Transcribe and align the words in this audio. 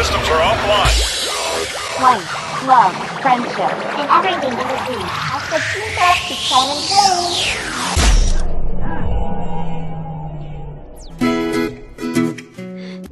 systems 0.00 0.32
are 0.32 0.40
offline. 0.40 0.96
Life, 2.00 2.24
love, 2.64 2.96
friendship, 3.20 3.68
and 4.00 4.08
everything 4.08 4.56
in 4.56 4.64
between. 4.64 5.04
As 5.28 5.44
the 5.52 5.60
team 5.60 5.92
up 6.00 6.16
to 6.24 6.40
and 6.56 6.80
glow. 6.88 7.20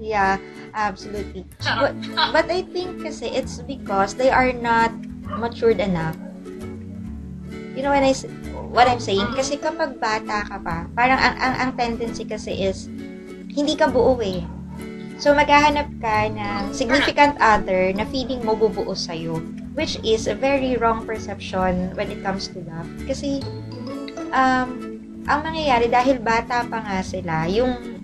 Yeah, 0.01 0.41
absolutely. 0.73 1.45
But, 1.61 1.93
but 2.33 2.49
I 2.49 2.65
think 2.65 3.05
kasi 3.05 3.37
it's 3.37 3.61
because 3.69 4.17
they 4.17 4.33
are 4.33 4.57
not 4.57 4.89
matured 5.37 5.85
enough. 5.85 6.17
You 7.77 7.85
know 7.85 7.93
when 7.93 8.01
I 8.01 8.17
what 8.73 8.89
I'm 8.89 9.05
saying? 9.05 9.37
Kasi 9.37 9.61
kapag 9.61 10.01
bata 10.01 10.41
ka 10.41 10.57
pa, 10.57 10.89
parang 10.97 11.21
ang, 11.21 11.37
ang, 11.37 11.55
ang 11.69 11.71
tendency 11.77 12.25
kasi 12.25 12.65
is 12.65 12.89
hindi 13.53 13.77
ka 13.77 13.93
buo 13.93 14.17
eh. 14.25 14.41
So 15.19 15.35
maghahanap 15.35 15.91
ka 15.99 16.31
ng 16.31 16.71
significant 16.71 17.35
other 17.43 17.91
na 17.91 18.07
feeling 18.07 18.47
mo 18.47 18.55
bubuo 18.55 18.95
sa'yo. 18.95 19.43
Which 19.75 19.99
is 20.07 20.31
a 20.31 20.35
very 20.35 20.79
wrong 20.79 21.03
perception 21.07 21.91
when 21.99 22.11
it 22.11 22.23
comes 22.23 22.47
to 22.55 22.63
love. 22.67 22.87
Kasi 23.07 23.43
um, 24.31 24.99
ang 25.27 25.41
mangyayari 25.43 25.91
dahil 25.91 26.23
bata 26.23 26.67
pa 26.71 26.79
nga 26.83 26.99
sila, 27.03 27.51
yung 27.51 27.99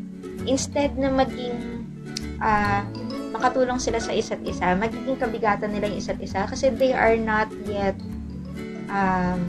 instead 0.45 0.95
na 0.99 1.11
maging 1.11 1.87
ah, 2.43 2.83
makatulong 3.31 3.79
sila 3.79 3.99
sa 4.03 4.15
isa't 4.15 4.43
isa, 4.43 4.75
magiging 4.75 5.19
kabigatan 5.19 5.71
nila 5.71 5.91
yung 5.91 5.99
isa't 5.99 6.21
isa 6.23 6.47
kasi 6.47 6.71
they 6.75 6.95
are 6.95 7.19
not 7.19 7.51
yet 7.67 7.95
um, 8.91 9.43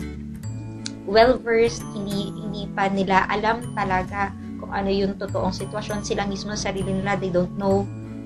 well-versed, 1.05 1.85
hindi, 1.93 2.34
hindi 2.34 2.66
pa 2.73 2.90
nila 2.90 3.29
alam 3.29 3.62
talaga 3.77 4.34
kung 4.59 4.72
ano 4.72 4.90
yung 4.90 5.20
totoong 5.20 5.54
sitwasyon. 5.54 6.04
Sila 6.04 6.26
mismo 6.26 6.54
sa 6.54 6.72
sarili 6.72 6.91
nila, 6.91 7.16
they 7.20 7.32
don't 7.32 7.54
know 7.59 7.84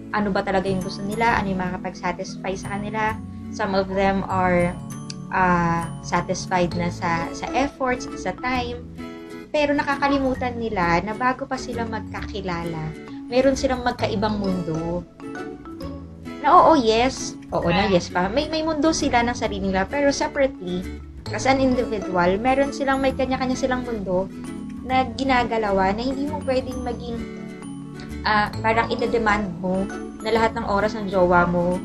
ano 0.09 0.33
ba 0.33 0.41
talaga 0.41 0.65
yung 0.69 0.81
gusto 0.81 1.05
nila, 1.05 1.37
ano 1.37 1.53
yung 1.53 1.61
makakapag-satisfy 1.61 2.53
sa 2.57 2.77
kanila. 2.77 3.13
Some 3.53 3.77
of 3.77 3.89
them 3.89 4.25
are 4.25 4.73
uh, 5.33 5.85
satisfied 6.01 6.73
na 6.77 6.89
sa, 6.89 7.29
sa 7.33 7.45
efforts, 7.53 8.09
sa 8.17 8.33
time, 8.37 8.81
pero 9.49 9.73
nakakalimutan 9.73 10.57
nila 10.57 11.01
na 11.01 11.13
bago 11.13 11.45
pa 11.45 11.57
sila 11.57 11.85
magkakilala, 11.85 12.93
meron 13.29 13.57
silang 13.57 13.85
magkaibang 13.85 14.37
mundo. 14.37 15.01
Na 16.41 16.55
oo, 16.55 16.73
yes. 16.77 17.37
Oo 17.51 17.67
na, 17.67 17.89
yes 17.89 18.09
pa. 18.09 18.29
May, 18.29 18.47
may 18.49 18.61
mundo 18.61 18.93
sila 18.93 19.21
ng 19.25 19.37
sarili 19.37 19.69
nila, 19.69 19.85
pero 19.85 20.09
separately, 20.13 20.85
as 21.29 21.45
an 21.45 21.61
individual, 21.61 22.37
meron 22.41 22.73
silang, 22.73 23.01
may 23.01 23.13
kanya-kanya 23.13 23.57
silang 23.57 23.85
mundo 23.85 24.25
na 24.89 25.05
ginagalawa 25.13 25.93
na 25.93 26.01
hindi 26.01 26.25
mo 26.25 26.41
pwedeng 26.41 26.81
maging 26.81 27.17
ah 28.25 28.49
parang 28.59 28.89
ina-demand 28.89 29.53
mo 29.61 29.85
na 30.19 30.33
lahat 30.33 30.57
ng 30.57 30.65
oras 30.65 30.97
ng 30.97 31.07
jowa 31.07 31.45
mo 31.45 31.77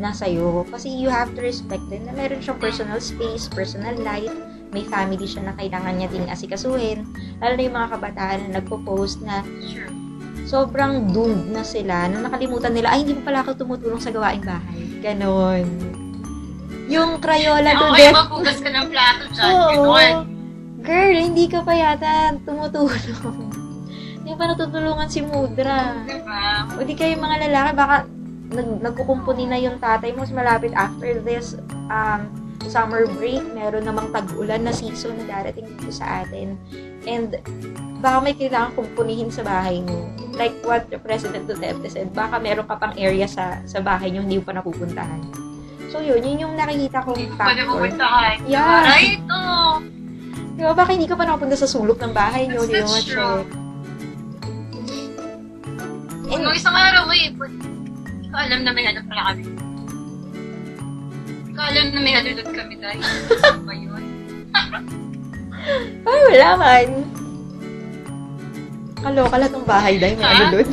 nasa 0.00 0.28
iyo. 0.28 0.64
Kasi 0.68 0.88
you 0.88 1.12
have 1.12 1.32
to 1.36 1.40
respect 1.44 1.82
din 1.92 2.04
na 2.08 2.12
meron 2.16 2.40
siyang 2.40 2.60
personal 2.60 3.00
space, 3.00 3.48
personal 3.52 3.92
life, 4.00 4.32
may 4.72 4.86
family 4.86 5.28
siya 5.28 5.50
na 5.50 5.54
kailangan 5.60 5.98
niya 5.98 6.08
ding 6.08 6.30
asikasuhin. 6.30 7.04
Lalo 7.42 7.52
na 7.56 7.62
yung 7.64 7.76
mga 7.76 7.90
kabataan 7.96 8.38
na 8.48 8.50
nagpo-post 8.60 9.20
na 9.20 9.44
sobrang 10.48 11.12
doomed 11.12 11.52
na 11.52 11.62
sila 11.62 12.08
na 12.08 12.26
nakalimutan 12.26 12.74
nila, 12.74 12.96
ay, 12.96 13.04
hindi 13.04 13.14
mo 13.18 13.22
pala 13.22 13.44
ako 13.44 13.60
tumutulong 13.60 14.00
sa 14.02 14.10
gawaing 14.10 14.42
bahay. 14.42 14.80
Ganon. 15.04 15.66
Yung 16.90 17.22
Crayola 17.22 17.70
doon, 17.70 17.92
Okay, 17.94 18.10
Beth. 18.10 18.16
maghugas 18.18 18.58
ka 18.58 18.70
ng 18.72 18.86
plato 18.90 19.24
dyan. 19.30 19.52
Ganon. 19.52 20.39
Girl, 20.80 21.12
hindi 21.14 21.44
ka 21.46 21.60
pa 21.60 21.72
yata 21.76 22.36
tumutulong. 22.42 23.52
Hindi 24.20 24.32
pa 24.36 24.44
natutulungan 24.48 25.08
si 25.08 25.20
Mudra. 25.20 26.04
Diba? 26.04 26.68
O 26.76 26.84
di 26.84 26.94
kayo 26.94 27.16
mga 27.16 27.48
lalaki, 27.48 27.70
baka 27.74 27.96
nag 28.50 28.68
nagkukumpuni 28.82 29.46
na 29.46 29.58
yung 29.58 29.78
tatay 29.78 30.10
mo, 30.12 30.26
malapit 30.30 30.74
after 30.74 31.22
this 31.22 31.54
um, 31.88 32.26
summer 32.66 33.06
break, 33.18 33.42
meron 33.54 33.86
namang 33.86 34.10
tag-ulan 34.12 34.62
na 34.62 34.70
season 34.70 35.16
na 35.18 35.40
darating 35.40 35.66
dito 35.78 35.90
sa 35.90 36.22
atin. 36.22 36.54
And 37.06 37.38
baka 37.98 38.18
may 38.20 38.34
kailangan 38.36 38.76
kumpunihin 38.76 39.32
sa 39.32 39.42
bahay 39.42 39.80
mo. 39.80 40.08
Like 40.36 40.54
what 40.62 40.88
the 40.88 41.00
President 41.00 41.48
Duterte 41.48 41.88
said, 41.88 42.12
baka 42.12 42.38
meron 42.38 42.68
ka 42.68 42.76
pang 42.76 42.94
area 42.96 43.26
sa 43.26 43.60
sa 43.64 43.80
bahay 43.80 44.12
niyo 44.12 44.24
hindi 44.24 44.40
mo 44.40 44.44
pa 44.44 44.56
napupuntahan. 44.56 45.20
So 45.90 45.98
yun, 45.98 46.22
yun 46.22 46.46
yung 46.46 46.54
nakikita 46.54 47.02
kong 47.02 47.18
Hindi 47.18 47.30
ko 47.30 47.36
pa 47.36 47.44
factor. 47.50 47.58
napupuntahan. 47.66 48.36
Yeah. 48.46 48.82
Right? 48.86 49.18
ito. 49.18 49.40
Di 50.60 50.68
ba, 50.68 50.76
baka 50.76 50.92
hindi 50.92 51.08
ka 51.08 51.16
pa 51.16 51.24
nakapunta 51.24 51.56
sa 51.56 51.64
sulok 51.64 51.96
ng 52.04 52.12
bahay 52.12 52.44
niyo, 52.44 52.68
di 52.68 52.84
ma-check. 52.84 53.16
true. 53.16 53.48
And- 56.28 56.44
Nung 56.44 56.52
isang 56.52 56.76
araw 56.76 57.08
eh, 57.16 57.32
but, 57.32 57.48
hindi 57.48 58.28
ko 58.28 58.36
alam 58.36 58.60
na 58.68 58.70
may 58.76 58.84
ano 58.84 59.00
pala 59.08 59.32
kami. 59.32 59.48
Hindi 61.40 61.52
ko 61.56 61.60
alam 61.64 61.86
na 61.96 62.00
may 62.04 62.12
doon 62.12 62.52
kami 62.52 62.74
dahil. 62.76 63.00
Ano 63.00 63.60
ba 63.64 63.72
yun? 63.72 64.04
Ay, 66.04 66.20
wala 66.28 66.48
man. 66.60 66.88
Kaloka 69.00 69.36
lahat 69.40 69.52
ng 69.56 69.64
bahay 69.64 69.94
dahil 69.96 70.16
may 70.20 70.28
Ha? 70.28 70.52
doon. 70.52 70.68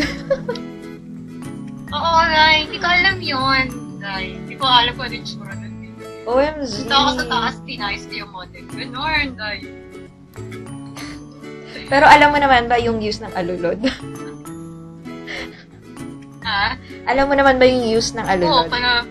Oo, 1.96 2.20
Ray. 2.28 2.68
Hindi 2.68 2.78
ko 2.84 2.88
alam 2.92 3.18
yun. 3.24 3.66
Ray. 4.04 4.36
Hindi 4.36 4.56
ko 4.60 4.68
alam 4.68 4.92
kung 5.00 5.08
ano 5.08 5.16
yung. 5.16 5.67
OMG. 6.28 6.72
Punta 6.84 6.98
ako 7.00 7.12
sa 7.16 7.26
taas, 7.32 7.56
tinayos 7.64 8.04
ko 8.12 8.14
yung 8.20 8.32
model. 8.36 8.64
Ganon, 8.76 9.28
Ray. 9.40 9.60
Pero 11.88 12.04
alam 12.04 12.36
mo 12.36 12.38
naman 12.44 12.68
ba 12.68 12.76
yung 12.76 13.00
use 13.00 13.24
ng 13.24 13.32
alulod? 13.32 13.80
Ha? 16.48 16.80
alam 17.08 17.28
mo 17.28 17.36
naman 17.36 17.60
ba 17.60 17.68
yung 17.68 17.84
use 17.88 18.16
ng 18.16 18.24
Oo, 18.24 18.32
alulod? 18.36 18.68
para... 18.72 19.04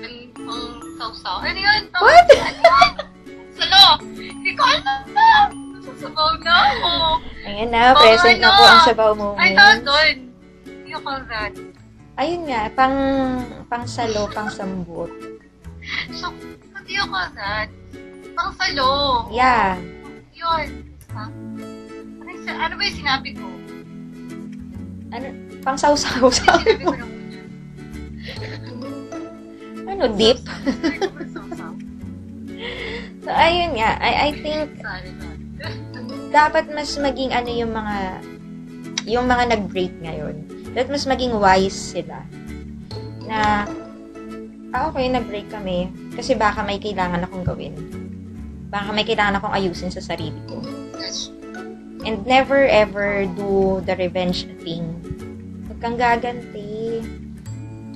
Ang 0.00 0.28
pang 0.32 0.64
sausaw. 1.00 1.44
Ano 1.44 1.56
yun? 1.60 1.80
What? 1.96 2.26
Ano? 2.32 2.72
Salo! 3.56 3.84
Hindi 4.16 4.52
ko 4.56 4.62
alam 4.64 5.04
na! 5.12 5.28
Nasasabaw 5.52 6.32
na 6.40 6.52
ako. 6.72 6.92
Ayan 7.44 7.68
na, 7.72 7.92
present 7.92 8.38
na 8.40 8.48
ano? 8.48 8.56
po 8.56 8.62
ang 8.64 8.82
sabaw 8.84 9.10
mo. 9.16 9.28
Ay, 9.36 9.52
tawag 9.52 9.80
doon. 9.84 10.16
Hindi 10.64 10.90
ko 10.92 11.00
call 11.04 11.24
that. 11.28 11.52
Ayun 12.16 12.48
nga, 12.48 12.72
pang, 12.72 12.96
pang 13.68 13.84
salo, 13.84 14.24
pang 14.32 14.48
sambot. 14.48 15.12
So, 16.16 16.32
ko 16.72 17.04
call 17.12 17.28
that. 17.36 17.68
Pang 18.32 18.52
salo. 18.56 19.28
Yeah. 19.28 19.76
Yun. 20.32 20.66
Ha? 21.12 21.24
Ano, 22.24 22.50
ano 22.56 22.72
ba 22.72 22.82
yung 22.88 22.98
sinabi 22.98 23.28
ko? 23.36 23.46
Ano, 25.12 25.26
pang 25.60 25.76
sausaw. 25.76 26.32
Ano 26.32 26.72
ng 26.72 26.84
una? 26.88 27.06
ano, 29.92 30.04
ba 31.12 31.24
sausaw? 31.28 31.72
So, 33.26 33.34
ayun 33.34 33.74
nga, 33.74 33.98
I, 33.98 34.30
I 34.30 34.38
think 34.38 34.70
dapat 36.30 36.70
mas 36.70 36.94
maging 36.94 37.34
ano 37.34 37.50
yung 37.50 37.74
mga 37.74 38.22
yung 39.02 39.26
mga 39.26 39.44
nag-break 39.50 39.90
ngayon. 39.98 40.46
Dapat 40.76 40.92
mas 40.92 41.08
maging 41.08 41.32
wise 41.40 41.96
sila. 41.96 42.20
Na, 43.24 43.64
ah, 44.76 44.92
okay, 44.92 45.08
nag-break 45.08 45.48
kami. 45.48 45.88
Kasi 46.12 46.36
baka 46.36 46.60
may 46.60 46.76
kailangan 46.76 47.24
akong 47.24 47.48
gawin. 47.48 47.72
Baka 48.68 48.92
may 48.92 49.08
kailangan 49.08 49.40
akong 49.40 49.56
ayusin 49.56 49.88
sa 49.88 50.04
sarili 50.04 50.36
ko. 50.44 50.60
And 52.04 52.20
never 52.28 52.68
ever 52.68 53.24
do 53.24 53.80
the 53.88 53.96
revenge 53.96 54.44
thing. 54.60 54.84
Huwag 55.64 55.80
kang 55.80 55.96
gaganti. 55.96 57.00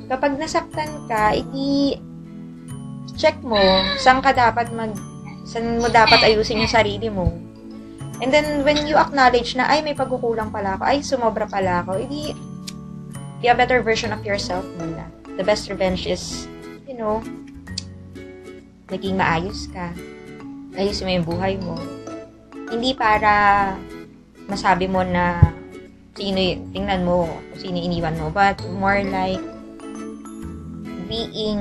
Kapag 0.09 0.41
nasaktan 0.41 1.05
ka, 1.05 1.37
i 1.37 2.01
check 3.21 3.37
mo 3.45 3.61
saan 4.01 4.25
ka 4.25 4.33
dapat 4.33 4.73
mag 4.73 4.97
saan 5.45 5.85
mo 5.85 5.93
dapat 5.93 6.25
ayusin 6.25 6.65
yung 6.65 6.73
sarili 6.73 7.13
mo. 7.13 7.29
And 8.21 8.29
then, 8.29 8.69
when 8.69 8.85
you 8.85 9.01
acknowledge 9.01 9.57
na, 9.57 9.65
ay, 9.65 9.81
may 9.81 9.97
pagkukulang 9.97 10.53
pala 10.53 10.77
ako, 10.77 10.85
ay, 10.85 11.01
sumobra 11.01 11.49
pala 11.49 11.81
ako, 11.81 12.05
edi, 12.05 12.37
be 13.41 13.49
a 13.49 13.57
better 13.57 13.81
version 13.81 14.13
of 14.13 14.25
yourself 14.25 14.65
muna. 14.77 15.09
The 15.37 15.45
best 15.45 15.73
revenge 15.73 16.05
is, 16.05 16.47
you 16.85 16.95
know, 16.95 17.25
naging 18.93 19.17
maayos 19.17 19.67
ka. 19.73 19.97
Ayusin 20.77 21.09
mo 21.09 21.11
yung 21.17 21.27
buhay 21.27 21.55
mo. 21.65 21.75
Hindi 22.69 22.93
para 22.93 23.75
masabi 24.45 24.87
mo 24.87 25.01
na 25.03 25.41
sino 26.15 26.37
tingnan 26.77 27.03
mo 27.09 27.25
sino 27.57 27.81
iniwan 27.81 28.21
mo, 28.21 28.29
but 28.29 28.61
more 28.77 29.01
like 29.09 29.41
being 31.09 31.59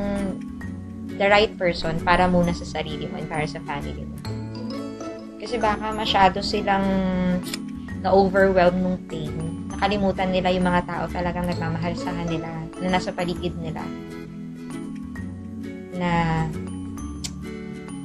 the 1.16 1.28
right 1.32 1.52
person 1.56 1.96
para 2.04 2.28
muna 2.28 2.52
sa 2.52 2.68
sarili 2.68 3.08
mo 3.08 3.18
and 3.18 3.28
para 3.32 3.48
sa 3.48 3.64
family 3.64 4.04
mo. 4.04 4.18
Kasi 5.40 5.56
baka 5.56 5.96
masyado 5.96 6.44
silang 6.44 6.86
na-overwhelm 8.04 8.84
nung 8.84 9.00
pain. 9.08 9.49
Nakalimutan 9.80 10.36
nila 10.36 10.52
yung 10.52 10.68
mga 10.68 10.84
tao 10.92 11.08
talagang 11.08 11.48
nagmamahal 11.48 11.96
sa 11.96 12.12
kanila, 12.12 12.52
na 12.84 13.00
nasa 13.00 13.16
paligid 13.16 13.56
nila. 13.64 13.80
Na 15.96 16.44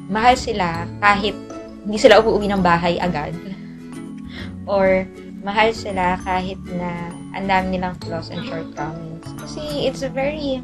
mahal 0.07 0.39
sila 0.39 0.87
kahit 1.03 1.35
hindi 1.83 1.99
sila 1.99 2.23
uuwi 2.23 2.47
ng 2.47 2.63
bahay 2.63 2.95
agad. 3.03 3.35
Or 4.71 5.03
mahal 5.43 5.75
sila 5.75 6.15
kahit 6.23 6.63
na 6.79 7.11
ang 7.35 7.51
dami 7.51 7.75
nilang 7.75 7.99
flaws 8.07 8.31
and 8.31 8.47
shortcomings. 8.47 9.27
Kasi 9.43 9.91
it's 9.91 10.07
very 10.07 10.63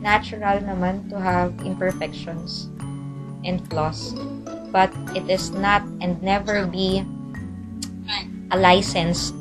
natural 0.00 0.64
naman 0.64 1.12
to 1.12 1.20
have 1.20 1.52
imperfections 1.60 2.72
and 3.44 3.60
flaws. 3.68 4.16
But 4.72 4.88
it 5.12 5.28
is 5.28 5.52
not 5.52 5.84
and 6.00 6.16
never 6.24 6.64
be 6.64 7.04
a 8.48 8.56
license 8.56 9.36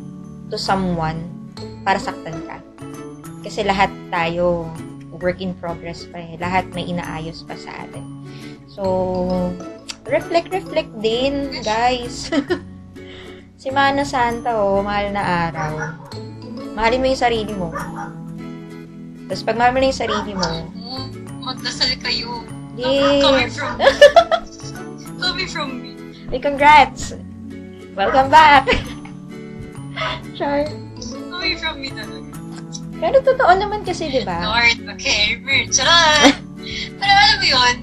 to 0.49 0.57
someone 0.57 1.21
para 1.85 1.97
saktan 2.01 2.35
ka. 2.45 2.57
Kasi 3.45 3.61
lahat 3.61 3.93
tayo 4.09 4.69
work 5.21 5.39
in 5.39 5.55
progress 5.55 6.03
pa 6.09 6.19
eh. 6.19 6.35
Lahat 6.41 6.67
may 6.75 6.85
inaayos 6.89 7.45
pa 7.45 7.55
sa 7.55 7.71
atin. 7.85 8.03
So, 8.67 8.83
reflect, 10.09 10.51
reflect 10.51 10.91
din, 10.99 11.63
guys. 11.63 12.27
si 13.61 13.71
Mana 13.71 14.03
Santa, 14.03 14.57
oh, 14.57 14.83
mahal 14.83 15.15
na 15.15 15.23
araw. 15.49 15.73
Mahalin 16.75 17.01
mo 17.01 17.07
yung 17.07 17.23
sarili 17.23 17.53
mo. 17.55 17.71
Tapos 19.25 19.41
pag 19.41 19.57
mahal 19.57 19.71
mo 19.71 19.79
na 19.79 19.89
yung 19.89 20.01
sarili 20.05 20.31
mo, 20.35 20.49
magdasal 21.41 21.95
kayo. 22.03 22.43
Yes. 22.75 23.23
Coming 23.23 23.51
from 23.55 23.71
me. 23.79 23.85
Coming 25.23 25.49
from 25.49 25.69
me. 25.79 25.91
Hey, 26.27 26.41
congrats! 26.43 27.15
Welcome 27.95 28.27
back! 28.27 28.67
Char. 30.37 30.67
Coming 31.31 31.57
from 31.59 31.75
me 31.81 31.89
talaga. 31.91 32.31
Pero 32.95 33.17
totoo 33.21 33.51
naman 33.59 33.83
kasi, 33.83 34.07
di 34.07 34.23
ba? 34.23 34.39
Lord, 34.39 34.87
okay, 34.95 35.39
Charot! 35.67 36.31
Pero 36.99 37.11
alam 37.11 37.37
mo 37.39 37.45
yun, 37.45 37.75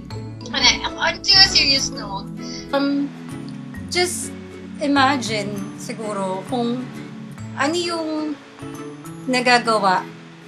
ano, 0.53 0.89
on 0.97 1.15
to 1.21 1.33
a 1.37 1.47
serious 1.49 1.93
note, 1.93 2.29
Um, 2.73 3.05
just 3.93 4.33
imagine 4.81 5.77
siguro 5.77 6.41
kung 6.49 6.81
ano 7.53 7.77
yung 7.77 8.33
nagagawa 9.29 10.01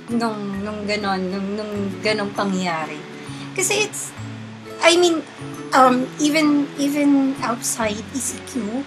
nung, 0.08 0.64
nung 0.64 0.88
ganon, 0.88 1.20
nung, 1.28 1.48
nung 1.52 1.72
ganong 2.00 2.32
pangyayari. 2.32 2.96
Kasi 3.52 3.84
it's, 3.84 4.08
I 4.80 4.96
mean, 4.96 5.20
um, 5.76 6.08
even, 6.16 6.64
even 6.80 7.36
outside 7.44 8.00
ECQ, 8.16 8.80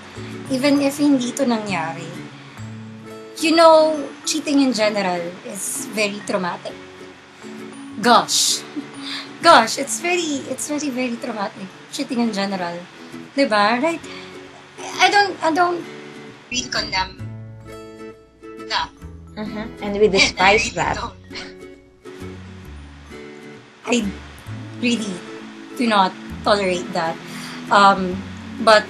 even 0.50 0.82
if 0.82 0.98
hindi 0.98 1.30
to 1.38 1.46
nangyari, 1.46 2.10
you 3.40 3.56
know, 3.56 4.08
cheating 4.26 4.62
in 4.62 4.74
general 4.74 5.22
is 5.46 5.86
very 5.94 6.20
traumatic. 6.26 6.74
Gosh. 8.02 8.62
Gosh, 9.42 9.78
it's 9.78 10.00
very, 10.00 10.42
it's 10.50 10.68
very, 10.68 10.90
very 10.90 11.16
traumatic. 11.18 11.68
Cheating 11.92 12.20
in 12.20 12.34
general. 12.34 12.78
Diba? 13.36 13.82
Right? 13.82 14.02
I 15.00 15.10
don't, 15.10 15.44
I 15.44 15.52
don't, 15.52 15.84
really 16.50 16.70
condemn 16.70 17.20
that. 18.70 18.90
Mhm. 19.36 19.68
And 19.82 20.00
we 20.00 20.08
despise 20.08 20.72
that. 20.80 20.98
I 23.86 24.04
really 24.82 25.16
do 25.78 25.88
not 25.88 26.12
tolerate 26.44 26.92
that. 26.94 27.16
Um, 27.72 28.16
but 28.64 28.84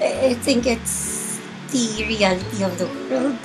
I 0.00 0.34
think 0.42 0.66
it's 0.66 1.40
the 1.70 2.04
reality 2.06 2.62
of 2.62 2.78
the 2.78 2.86
world 3.08 3.38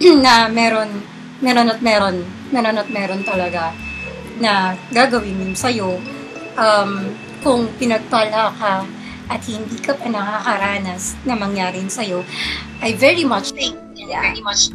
na 0.24 0.48
meron, 0.48 1.02
meron 1.38 1.68
at 1.68 1.80
meron, 1.80 2.20
meron 2.50 2.76
at 2.76 2.88
meron 2.88 3.22
talaga 3.22 3.72
na 4.36 4.76
gagawin 4.90 5.40
yun 5.40 5.56
sa'yo 5.56 5.96
um, 6.54 6.90
kung 7.40 7.68
pinagpala 7.76 8.52
ka 8.52 8.84
at 9.26 9.42
hindi 9.42 9.80
ka 9.80 9.96
pa 9.96 10.06
nakakaranas 10.06 11.16
na 11.24 11.34
mangyari 11.34 11.80
yun 11.80 11.90
sa'yo, 11.90 12.20
I 12.78 12.92
very 12.94 13.24
much 13.24 13.50
Think 13.50 13.76
Yeah. 13.96 14.22
very 14.22 14.38
much 14.40 14.70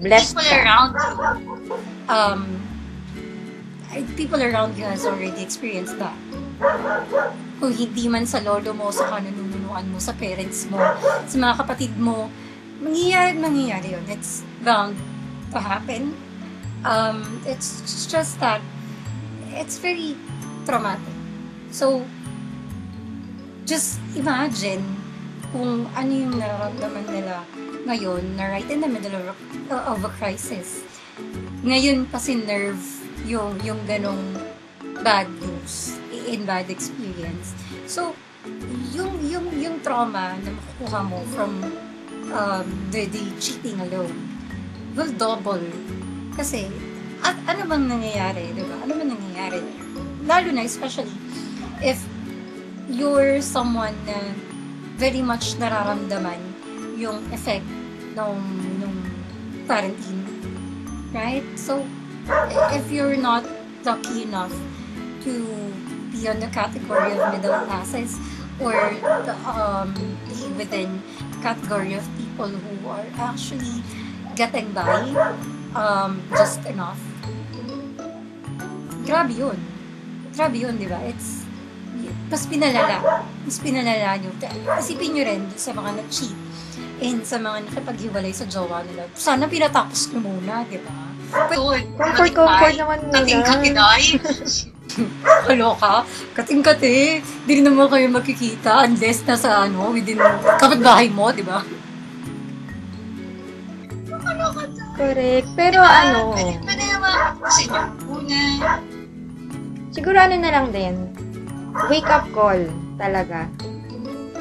Blessed 0.00 0.34
people 0.34 0.48
ka. 0.48 0.56
around 0.58 0.92
you. 0.96 1.14
um, 2.08 2.40
I- 3.88 4.08
people 4.16 4.40
around 4.40 4.74
you 4.74 4.82
has 4.82 5.04
already 5.04 5.38
experienced 5.38 6.00
that. 6.00 6.16
Kung 7.60 7.70
hindi 7.70 8.08
man 8.08 8.24
sa 8.24 8.40
lolo 8.40 8.72
mo, 8.72 8.88
sa 8.88 9.06
kanununuan 9.06 9.86
mo, 9.86 10.00
sa 10.00 10.16
parents 10.16 10.64
mo, 10.66 10.80
sa 11.22 11.36
mga 11.36 11.54
kapatid 11.54 11.92
mo, 11.94 12.32
mangyayari, 12.82 13.38
mangyayari 13.38 13.88
yun. 13.94 14.04
It's 14.10 14.42
bound 14.66 14.98
to 15.54 15.58
happen. 15.62 16.12
Um, 16.82 17.40
it's 17.46 17.80
just 18.10 18.42
that 18.42 18.60
it's 19.54 19.78
very 19.78 20.18
traumatic. 20.66 21.14
So, 21.70 22.02
just 23.64 24.02
imagine 24.18 24.82
kung 25.54 25.86
ano 25.94 26.10
yung 26.10 26.34
nararamdaman 26.36 27.06
nila 27.06 27.46
ngayon 27.86 28.34
na 28.34 28.50
right 28.50 28.66
in 28.66 28.82
the 28.82 28.90
middle 28.90 29.14
of, 29.14 29.38
of 29.70 30.00
a 30.02 30.10
crisis 30.18 30.82
ngayon 31.62 32.10
kasi 32.10 32.40
nerve 32.42 32.82
yung 33.22 33.54
yung 33.62 33.78
ganong 33.86 34.34
bad 35.06 35.30
news 35.38 35.94
in 36.26 36.42
bad 36.42 36.66
experience. 36.66 37.54
So 37.86 38.18
yung 38.90 39.22
yung 39.22 39.46
yung 39.54 39.76
trauma 39.78 40.34
na 40.42 40.50
makukuha 40.50 41.00
mo 41.06 41.22
from 41.30 41.62
um, 42.32 42.66
the, 42.90 43.06
the 43.06 43.22
cheating 43.38 43.78
alone 43.80 44.16
will 44.96 45.12
double. 45.14 45.62
Kasi 46.34 46.66
at 47.22 47.38
ano 47.46 47.68
bang 47.68 47.84
nangyayari, 47.86 48.50
di 48.56 48.62
ba? 48.66 48.76
Ano 48.82 48.92
bang 48.98 49.10
nangyayari? 49.14 49.60
Lalo 50.26 50.48
na 50.50 50.62
especially 50.66 51.12
if 51.84 52.00
you're 52.90 53.38
someone 53.44 53.94
na 54.08 54.18
very 54.98 55.22
much 55.22 55.54
nararamdaman 55.60 56.38
yung 56.98 57.22
effect 57.30 57.66
nung 58.14 58.42
nung 58.78 58.96
quarantine 59.66 60.22
right? 61.12 61.44
So, 61.56 61.84
if 62.72 62.90
you're 62.90 63.16
not 63.16 63.44
lucky 63.84 64.24
enough 64.24 64.52
to 65.24 65.32
be 66.10 66.28
on 66.28 66.40
the 66.40 66.48
category 66.48 67.12
of 67.12 67.20
middle 67.32 67.58
classes 67.68 68.18
or 68.60 68.74
um, 69.46 69.94
be 70.28 70.48
within 70.56 71.02
category 71.42 71.98
of 71.98 72.06
people 72.14 72.48
who 72.48 72.74
are 72.88 73.04
actually 73.18 73.82
getting 74.38 74.70
by 74.72 75.02
um, 75.74 76.22
just 76.32 76.62
enough, 76.64 76.98
grabe 79.04 79.34
yun. 79.34 79.58
Grabe 80.32 80.56
yun, 80.56 80.78
di 80.80 80.88
ba? 80.88 81.02
It's, 81.04 81.44
mas 82.32 82.48
pinalala. 82.48 83.26
Mas 83.44 83.58
pinalala 83.60 84.16
nyo. 84.16 84.32
Isipin 84.80 85.12
nyo 85.12 85.22
rin 85.26 85.42
sa 85.58 85.76
mga 85.76 86.00
nag-cheat 86.00 86.38
and 87.02 87.20
sa 87.26 87.36
mga 87.36 87.68
nakipaghiwalay 87.68 88.32
sa 88.32 88.48
jowa 88.48 88.80
nila. 88.86 89.04
Sana 89.12 89.44
pinatapos 89.50 90.08
nyo 90.14 90.24
muna, 90.24 90.64
di 90.70 90.80
ba? 90.80 90.94
Comfort, 91.32 92.32
comfort 92.32 92.74
naman 92.78 92.98
muna. 93.04 93.14
Kating 93.20 93.42
katinay. 93.44 94.02
Kaloka, 95.46 96.04
kating-kati, 96.32 96.96
di 97.42 97.52
rin 97.52 97.64
naman 97.64 97.86
kayo 97.86 98.06
magkikita 98.08 98.84
unless 98.84 99.22
na 99.22 99.34
sa 99.34 99.64
ano, 99.64 99.90
within 99.90 100.20
kapitbahay 100.56 101.08
mo, 101.08 101.30
di 101.30 101.42
ba? 101.42 101.60
Ano 104.12 104.44
to? 104.50 104.62
Correct. 104.92 105.48
Pero 105.54 105.80
ano, 105.80 106.32
Pwede, 106.32 106.60
pwede 106.62 106.84
naman 106.86 107.12
kasi 107.40 107.62
muna. 108.04 108.40
siguro 109.88 110.16
ano 110.16 110.34
na 110.36 110.50
lang 110.50 110.66
din, 110.70 110.94
wake 111.88 112.06
up 112.06 112.28
call 112.30 112.60
talaga. 112.96 113.48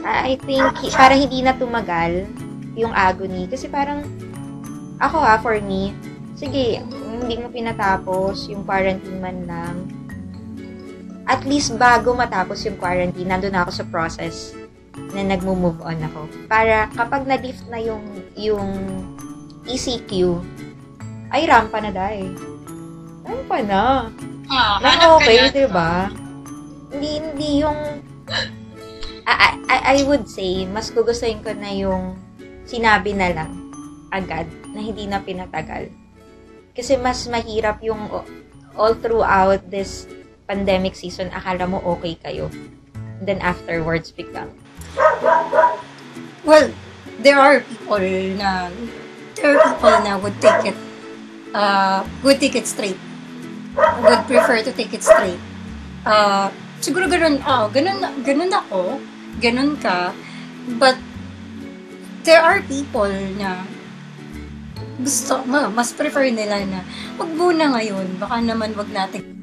I 0.02 0.36
think, 0.40 0.66
hi- 0.78 0.92
para 0.92 1.14
hindi 1.14 1.40
na 1.40 1.54
tumagal 1.54 2.26
yung 2.74 2.92
agony. 2.92 3.46
Kasi 3.46 3.70
parang, 3.70 4.02
ako 4.98 5.18
ha, 5.18 5.38
for 5.38 5.56
me, 5.62 5.94
sige, 6.34 6.82
hindi 7.14 7.38
mo 7.38 7.48
pinatapos 7.48 8.50
yung 8.50 8.66
quarantine 8.66 9.22
man 9.22 9.38
lang, 9.46 9.76
at 11.32 11.48
least 11.48 11.80
bago 11.80 12.12
matapos 12.12 12.68
yung 12.68 12.76
quarantine, 12.76 13.32
nandun 13.32 13.56
ako 13.56 13.72
sa 13.72 13.88
process 13.88 14.52
na 15.16 15.24
nagmo-move 15.24 15.80
on 15.80 15.96
ako. 16.04 16.28
Para 16.52 16.92
kapag 16.92 17.24
na-lift 17.24 17.64
na 17.72 17.80
yung, 17.80 18.04
yung 18.36 18.68
ECQ, 19.64 20.44
ay 21.32 21.48
rampa 21.48 21.80
na 21.80 21.96
dahil. 21.96 22.36
Rampa 23.24 23.58
na. 23.64 24.12
Ah, 24.52 24.84
Na 24.84 24.88
hanap 24.92 25.24
ka 25.24 25.32
okay, 25.32 25.48
di 25.56 25.68
ba? 25.72 26.12
Hindi, 26.92 27.12
hindi 27.24 27.50
yung... 27.64 27.80
I, 29.24 29.56
I, 29.72 29.78
I 29.96 29.98
would 30.04 30.28
say, 30.28 30.68
mas 30.68 30.92
gugustuhin 30.92 31.40
ko 31.40 31.56
na 31.56 31.72
yung 31.72 32.20
sinabi 32.68 33.16
na 33.16 33.32
lang 33.32 33.52
agad 34.12 34.52
na 34.76 34.84
hindi 34.84 35.08
na 35.08 35.24
pinatagal. 35.24 35.88
Kasi 36.76 37.00
mas 37.00 37.24
mahirap 37.32 37.80
yung 37.80 38.12
all 38.76 38.96
throughout 39.00 39.64
this 39.72 40.04
pandemic 40.52 41.00
season, 41.00 41.32
akala 41.32 41.64
mo 41.64 41.80
okay 41.96 42.20
kayo. 42.20 42.52
Then 43.24 43.40
afterwards, 43.40 44.12
biglang, 44.12 44.52
Well, 46.44 46.76
there 47.24 47.40
are 47.40 47.64
people 47.64 48.04
na 48.36 48.68
there 49.40 49.56
are 49.56 49.60
people 49.64 49.96
na 50.04 50.20
would 50.20 50.36
take 50.44 50.76
it 50.76 50.80
uh, 51.56 52.04
would 52.28 52.44
take 52.44 52.60
it 52.60 52.68
straight. 52.68 53.00
Would 54.04 54.28
prefer 54.28 54.60
to 54.68 54.76
take 54.76 54.92
it 54.92 55.08
straight. 55.08 55.40
Uh, 56.04 56.52
siguro 56.84 57.08
ganun, 57.08 57.40
oh, 57.46 57.72
ganun, 57.72 58.02
ganun 58.26 58.52
ako, 58.52 59.00
ganun 59.40 59.78
ka, 59.80 60.12
but 60.82 60.98
there 62.26 62.42
are 62.42 62.60
people 62.66 63.08
na 63.38 63.64
gusto, 65.02 65.42
ma, 65.50 65.68
mas 65.68 65.92
prefer 65.92 66.30
nila 66.30 66.62
na 66.66 66.86
wag 67.18 67.30
muna 67.34 67.74
ngayon. 67.76 68.22
Baka 68.22 68.40
naman 68.42 68.78
wag 68.78 68.90
natin 68.94 69.42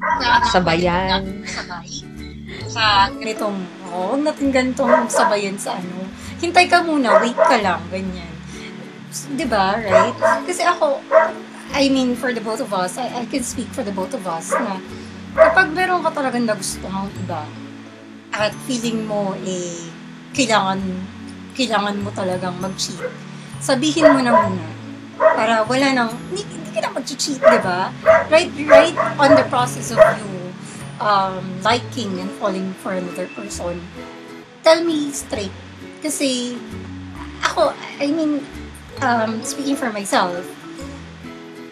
Sabayan. 0.50 1.44
Sabay. 1.44 1.90
Sa 2.68 3.10
ganitong, 3.12 3.58
oh, 3.90 4.14
wag 4.14 4.22
natin 4.22 4.54
ganitong 4.54 5.10
sabayan 5.10 5.58
sa 5.58 5.76
ano. 5.76 6.06
Hintay 6.38 6.70
ka 6.70 6.86
muna, 6.86 7.18
wait 7.18 7.36
ka 7.36 7.58
lang, 7.58 7.82
ganyan. 7.90 8.32
Di 9.34 9.44
ba, 9.48 9.74
right? 9.74 10.14
Kasi 10.46 10.62
ako, 10.62 11.02
I 11.74 11.90
mean, 11.90 12.14
for 12.14 12.30
the 12.30 12.40
both 12.40 12.62
of 12.62 12.70
us, 12.70 12.96
I, 12.96 13.10
I 13.10 13.24
can 13.26 13.42
speak 13.42 13.68
for 13.74 13.82
the 13.82 13.92
both 13.92 14.14
of 14.14 14.24
us 14.24 14.54
na 14.54 14.78
kapag 15.34 15.74
meron 15.74 16.00
ka 16.02 16.10
talagang 16.14 16.48
nagustuhan 16.48 17.10
iba 17.26 17.44
at 18.32 18.52
feeling 18.66 19.06
mo 19.06 19.34
eh 19.46 19.86
kailangan 20.34 20.80
kailangan 21.54 21.96
mo 22.00 22.10
talagang 22.14 22.54
mag-cheat, 22.62 22.98
sabihin 23.58 24.08
mo 24.14 24.18
na 24.22 24.32
muna 24.34 24.77
para 25.18 25.66
wala 25.66 25.86
nang 25.92 26.10
hindi, 26.30 26.46
hindi 26.46 26.70
ka 26.72 26.80
na 26.86 26.90
mag-cheat, 26.94 27.42
di 27.42 27.60
ba? 27.60 27.90
Right, 28.30 28.50
right 28.64 28.96
on 29.18 29.34
the 29.34 29.44
process 29.50 29.90
of 29.90 29.98
you 29.98 30.38
um, 31.00 31.62
liking 31.62 32.20
and 32.20 32.30
falling 32.38 32.74
for 32.82 32.92
another 32.92 33.26
person, 33.34 33.80
tell 34.62 34.82
me 34.84 35.10
straight. 35.10 35.54
Kasi 36.02 36.58
ako, 37.42 37.74
I 37.98 38.06
mean, 38.10 38.42
um, 39.02 39.42
speaking 39.42 39.74
for 39.74 39.90
myself, 39.90 40.42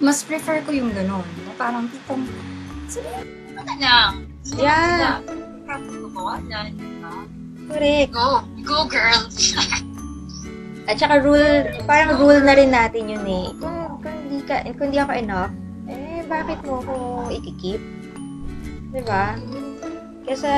mas 0.02 0.22
prefer 0.22 0.62
ko 0.62 0.70
yung 0.74 0.90
ganun. 0.94 1.26
Na 1.46 1.52
parang 1.58 1.86
tipong, 1.90 2.26
sabi, 2.90 3.06
ano 3.54 3.60
na 3.62 3.74
lang. 3.78 4.12
Yeah. 4.58 5.22
Gumawa 5.66 6.38
na. 6.46 6.70
diba? 6.70 7.14
Correct. 7.66 8.10
Go. 8.14 8.46
Go, 8.62 8.86
girl. 8.86 9.26
At 10.86 11.02
saka 11.02 11.18
rule, 11.18 11.66
parang 11.84 12.14
rule 12.14 12.38
na 12.42 12.54
rin 12.54 12.70
natin 12.70 13.10
yun 13.10 13.26
eh. 13.26 13.46
Kung, 13.58 13.98
kung, 13.98 14.18
di 14.30 14.38
ka, 14.46 14.62
kung 14.78 14.94
di 14.94 14.98
ako 15.02 15.12
enough, 15.18 15.52
eh, 15.90 16.22
bakit 16.26 16.62
mo 16.62 16.78
ako 16.78 16.94
ikikip? 17.34 17.82
Diba? 18.94 19.34
Kesa, 20.22 20.54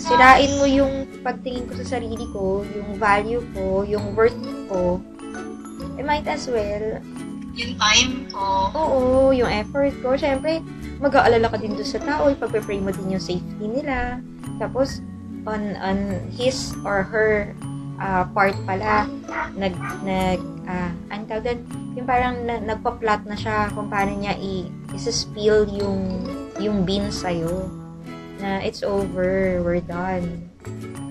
sirain 0.00 0.50
mo 0.58 0.66
yung 0.66 1.06
pagtingin 1.22 1.70
ko 1.70 1.78
sa 1.78 1.98
sarili 1.98 2.26
ko, 2.34 2.66
yung 2.74 2.98
value 2.98 3.42
ko, 3.54 3.86
yung 3.86 4.18
worth 4.18 4.34
ko, 4.66 4.98
eh, 5.94 6.02
might 6.02 6.26
as 6.26 6.50
well, 6.50 6.98
Yung 7.54 7.74
time 7.78 8.26
ko. 8.30 8.70
oo, 8.74 9.00
yung 9.30 9.50
effort 9.50 9.94
ko, 10.02 10.18
syempre, 10.18 10.58
mag-aalala 10.98 11.50
ka 11.50 11.58
din 11.58 11.78
doon 11.78 11.86
sa 11.86 12.02
tao, 12.02 12.30
ipagpe-pray 12.30 12.82
mo 12.82 12.90
din 12.90 13.14
yung 13.14 13.22
safety 13.22 13.62
nila. 13.62 14.18
Tapos, 14.58 15.02
on, 15.46 15.76
on 15.78 15.98
his 16.30 16.74
or 16.82 17.02
her 17.06 17.54
ah, 18.00 18.24
part 18.32 18.56
pala, 18.64 19.06
nag, 19.54 19.76
nag, 20.02 20.40
ah, 20.66 20.90
ang 21.12 21.28
tawag 21.28 21.44
doon, 21.44 21.60
yung 21.94 22.06
parang 22.08 22.34
na, 22.48 22.56
nagpa-plot 22.58 23.28
na 23.28 23.36
siya 23.36 23.68
kung 23.76 23.92
paano 23.92 24.16
niya 24.16 24.34
i, 24.40 24.66
isa-spill 24.96 25.68
yung, 25.70 26.24
yung 26.56 26.82
bean 26.88 27.12
sa'yo. 27.12 27.68
Na, 28.40 28.64
it's 28.64 28.80
over, 28.80 29.60
we're 29.60 29.84
done. 29.84 30.48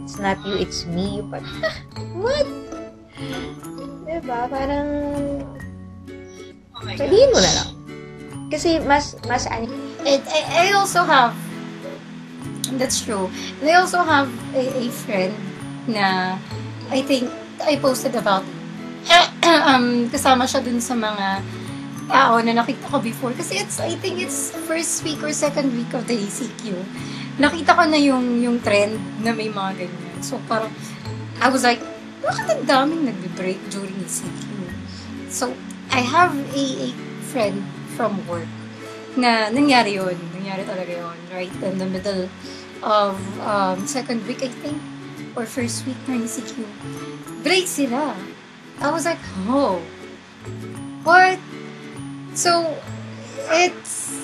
It's 0.01 0.17
not 0.17 0.41
you, 0.41 0.57
it's 0.57 0.89
me. 0.89 1.21
But, 1.21 1.45
what? 2.17 2.49
Diba? 4.09 4.49
Parang, 4.49 4.89
Oh 6.79 6.87
sabihin 6.95 7.29
mo 7.35 7.39
na 7.43 7.51
lang. 7.51 7.69
Kasi 8.49 8.79
mas, 8.81 9.13
mas, 9.27 9.45
And 9.51 10.23
I, 10.31 10.71
I 10.71 10.73
also 10.73 11.03
have, 11.03 11.35
that's 12.79 13.03
true. 13.03 13.27
And 13.59 13.67
I 13.67 13.75
also 13.77 13.99
have 13.99 14.31
a, 14.55 14.63
a 14.63 14.85
friend 15.03 15.35
na 15.91 16.39
I 16.89 17.01
think 17.05 17.29
I 17.61 17.77
posted 17.77 18.15
about 18.17 18.43
um, 19.69 20.09
kasama 20.09 20.49
siya 20.49 20.65
dun 20.65 20.81
sa 20.81 20.97
mga 20.97 21.41
tao 22.09 22.41
na 22.41 22.51
nakita 22.57 22.89
ko 22.89 22.97
before. 22.97 23.31
Kasi 23.37 23.61
it's, 23.61 23.77
I 23.77 23.93
think 23.95 24.17
it's 24.17 24.51
first 24.65 25.05
week 25.05 25.21
or 25.21 25.29
second 25.31 25.69
week 25.77 25.93
of 25.93 26.09
the 26.09 26.17
ACQ. 26.17 26.73
Nakita 27.37 27.77
ko 27.77 27.85
na 27.85 27.95
yung, 28.01 28.41
yung 28.41 28.57
trend 28.59 28.97
na 29.21 29.31
may 29.31 29.47
mga 29.47 29.85
ganyan. 29.85 30.17
So 30.25 30.41
parang, 30.49 30.73
I 31.39 31.47
was 31.47 31.63
like, 31.63 31.79
bakit 32.19 32.51
ang 32.51 32.63
daming 32.67 33.07
nagbe-break 33.07 33.61
during 33.71 33.95
ACQ? 34.03 34.49
So, 35.29 35.53
I 35.93 36.01
have 36.01 36.33
a, 36.33 36.65
a 36.83 36.89
friend 37.29 37.63
from 37.93 38.17
work 38.25 38.49
na 39.13 39.53
nangyari 39.53 39.95
yun. 39.95 40.17
Nangyari 40.35 40.65
talaga 40.65 40.89
yun. 40.89 41.17
Right 41.31 41.53
in 41.63 41.77
the 41.77 41.87
middle 41.87 42.27
of 42.83 43.15
um, 43.39 43.85
second 43.85 44.25
week, 44.25 44.41
I 44.41 44.51
think. 44.51 44.77
Or 45.39 45.47
first 45.47 45.87
week 45.87 45.95
ng 46.11 46.27
ECQ. 46.27 46.67
Break 47.47 47.63
sila. 47.63 48.11
I 48.83 48.91
was 48.91 49.07
like, 49.07 49.23
oh. 49.47 49.79
What? 51.07 51.39
So, 52.35 52.75
it's 53.47 54.19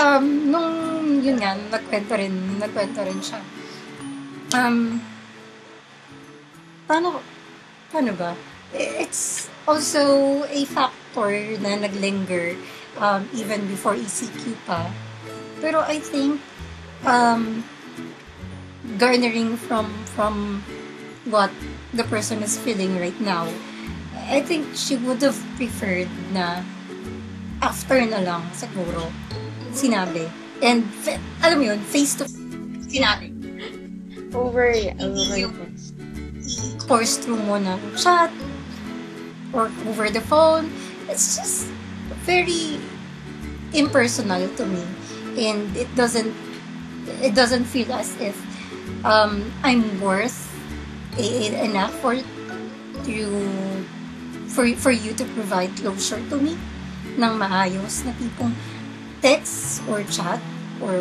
um, 0.00 0.48
nung 0.48 1.20
yun 1.20 1.36
nga, 1.36 1.52
nagkwento 1.68 2.16
rin, 2.16 2.32
nagkwento 2.56 3.04
rin 3.04 3.20
siya. 3.20 3.44
Um, 4.56 5.04
paano, 6.88 7.20
paano 7.92 8.16
ba? 8.16 8.32
It's 8.72 9.52
also 9.68 10.48
a 10.48 10.64
factor 10.64 11.60
na 11.60 11.76
naglinger 11.76 12.56
um, 13.04 13.28
even 13.36 13.68
before 13.68 13.92
ECQ 13.92 14.56
pa. 14.64 14.88
Pero 15.60 15.84
I 15.84 16.00
think 16.00 16.40
um, 17.04 17.68
garnering 18.98 19.56
from 19.56 19.90
from 20.14 20.62
what 21.26 21.50
the 21.92 22.04
person 22.04 22.42
is 22.42 22.58
feeling 22.58 22.98
right 22.98 23.18
now, 23.20 23.50
I 24.30 24.40
think 24.40 24.66
she 24.74 24.96
would 24.96 25.22
have 25.22 25.38
preferred 25.58 26.08
na 26.30 26.62
after 27.62 27.98
na 28.06 28.22
lang 28.22 28.42
siguro 28.54 29.10
sinabi. 29.74 30.30
And 30.62 30.88
alam 31.44 31.60
mo 31.60 31.64
yun, 31.74 31.80
face 31.84 32.16
to 32.22 32.24
Sinabi. 32.86 33.34
over, 34.36 34.72
over 35.02 35.36
yung- 35.36 35.74
course 36.86 37.18
through 37.18 37.42
mo 37.42 37.58
ng 37.58 37.80
chat 37.98 38.30
or 39.50 39.66
over 39.90 40.08
the 40.08 40.22
phone. 40.22 40.70
It's 41.10 41.34
just 41.34 41.66
very 42.22 42.78
impersonal 43.74 44.46
to 44.56 44.64
me. 44.66 44.84
And 45.36 45.66
it 45.76 45.90
doesn't 45.98 46.30
it 47.22 47.34
doesn't 47.34 47.66
feel 47.66 47.92
as 47.92 48.14
if 48.22 48.34
um, 49.04 49.52
I'm 49.62 50.00
worth 50.00 50.48
i- 51.18 51.50
i- 51.50 51.56
enough 51.64 51.94
for 52.00 52.14
you 53.06 53.28
for 54.48 54.64
for 54.80 54.90
you 54.90 55.12
to 55.14 55.24
provide 55.36 55.74
closure 55.76 56.22
to 56.32 56.36
me 56.40 56.56
ng 57.16 57.32
maayos 57.36 58.04
na 58.04 58.12
tipong 58.16 58.52
text 59.24 59.80
or 59.88 60.04
chat 60.08 60.40
or 60.80 61.00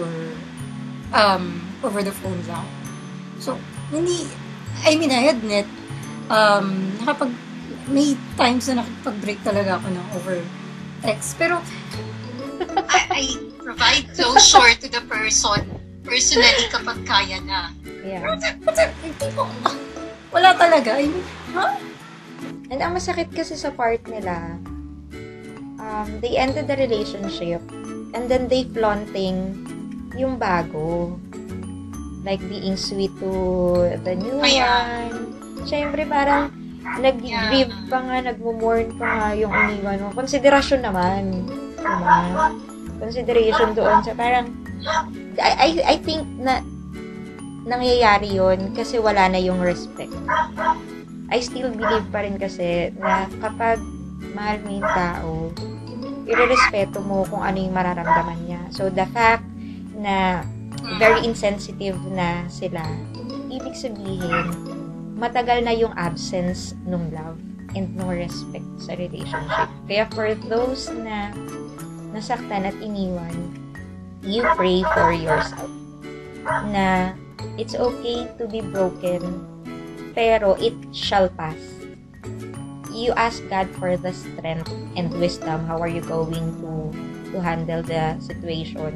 um, 1.11 1.61
over 1.83 2.01
the 2.03 2.11
phone 2.11 2.39
lang. 2.47 2.65
So, 3.39 3.59
hindi, 3.91 4.27
I 4.87 4.95
mean, 4.95 5.11
I 5.11 5.29
admit, 5.31 5.67
um, 6.31 6.95
nakapag, 7.03 7.31
may 7.91 8.15
times 8.39 8.67
na 8.71 8.81
nakipag-break 8.81 9.43
talaga 9.43 9.77
ako 9.77 9.87
ng 9.91 10.05
over 10.15 10.37
text. 11.03 11.35
Pero, 11.37 11.59
I, 12.95 12.99
I 13.11 13.23
provide 13.59 14.07
closure 14.15 14.73
to 14.79 14.87
the 14.87 15.03
person 15.05 15.74
personally 16.05 16.65
kapag 16.69 16.99
kaya 17.03 17.37
na. 17.43 17.73
Yeah. 18.05 18.21
hindi 19.01 19.27
wala 20.35 20.51
talaga. 20.53 20.99
I 20.99 21.07
mean, 21.09 21.25
ha? 21.55 21.67
And 22.69 22.79
ang 22.83 22.93
masakit 22.97 23.31
kasi 23.31 23.55
sa 23.55 23.71
part 23.71 24.03
nila, 24.05 24.59
um, 25.79 26.07
they 26.19 26.35
ended 26.35 26.67
the 26.67 26.75
relationship 26.75 27.63
and 28.11 28.27
then 28.27 28.51
they 28.51 28.67
flaunting 28.67 29.55
yung 30.19 30.35
bago. 30.35 31.15
Like 32.25 32.41
being 32.49 32.75
sweet 32.75 33.13
to 33.21 33.31
the 34.01 34.13
new 34.17 34.41
Kaya- 34.41 35.09
one. 35.13 35.65
Siyempre 35.65 36.03
parang 36.03 36.49
nag-grieve 36.99 37.73
pa 37.89 37.97
nga, 38.01 38.17
nagmo-mourn 38.21 38.97
pa 38.97 39.05
nga 39.05 39.27
yung 39.37 39.53
iniwan 39.53 39.97
mo. 40.03 40.07
Konsiderasyon 40.13 40.81
naman. 40.83 41.45
Diba? 41.79 42.49
Consideration 42.97 43.77
doon 43.77 44.01
sa 44.01 44.13
parang 44.17 44.64
I, 45.41 45.51
I, 45.57 45.69
I 45.83 45.95
think 45.99 46.23
na 46.39 46.61
nangyayari 47.65 48.37
yon 48.37 48.71
kasi 48.77 49.01
wala 49.01 49.25
na 49.27 49.41
yung 49.41 49.57
respect. 49.59 50.13
I 51.33 51.41
still 51.41 51.73
believe 51.73 52.05
pa 52.13 52.21
rin 52.21 52.37
kasi 52.37 52.93
na 53.01 53.25
kapag 53.41 53.81
mahal 54.37 54.61
mo 54.61 54.69
yung 54.69 54.91
tao, 54.93 55.31
irerespeto 56.29 57.01
mo 57.01 57.25
kung 57.25 57.41
ano 57.41 57.57
yung 57.57 57.73
mararamdaman 57.73 58.39
niya. 58.45 58.61
So, 58.69 58.93
the 58.93 59.09
fact 59.09 59.45
na 59.97 60.45
very 61.01 61.25
insensitive 61.25 61.97
na 62.13 62.45
sila, 62.45 62.85
ibig 63.49 63.73
sabihin, 63.73 64.53
matagal 65.17 65.65
na 65.65 65.73
yung 65.73 65.93
absence 65.97 66.77
ng 66.85 67.09
love 67.09 67.41
and 67.73 67.89
no 67.97 68.13
respect 68.13 68.65
sa 68.77 68.93
relationship. 68.95 69.69
Kaya 69.89 70.05
for 70.13 70.37
those 70.47 70.93
na 70.93 71.33
nasaktan 72.13 72.69
at 72.69 72.77
iniwan, 72.79 73.64
you 74.25 74.41
pray 74.57 74.81
for 74.97 75.13
yourself 75.13 75.71
na 76.73 77.13
it's 77.55 77.77
okay 77.77 78.25
to 78.37 78.49
be 78.49 78.61
broken 78.61 79.21
pero 80.17 80.57
it 80.57 80.73
shall 80.91 81.29
pass. 81.37 81.57
you 82.95 83.11
ask 83.19 83.43
God 83.51 83.67
for 83.75 83.99
the 83.99 84.15
strength 84.15 84.71
and 84.95 85.11
wisdom. 85.19 85.67
How 85.67 85.83
are 85.83 85.91
you 85.91 85.99
going 85.99 86.47
to 86.63 86.95
to 87.35 87.43
handle 87.43 87.83
the 87.83 88.15
situation 88.23 88.95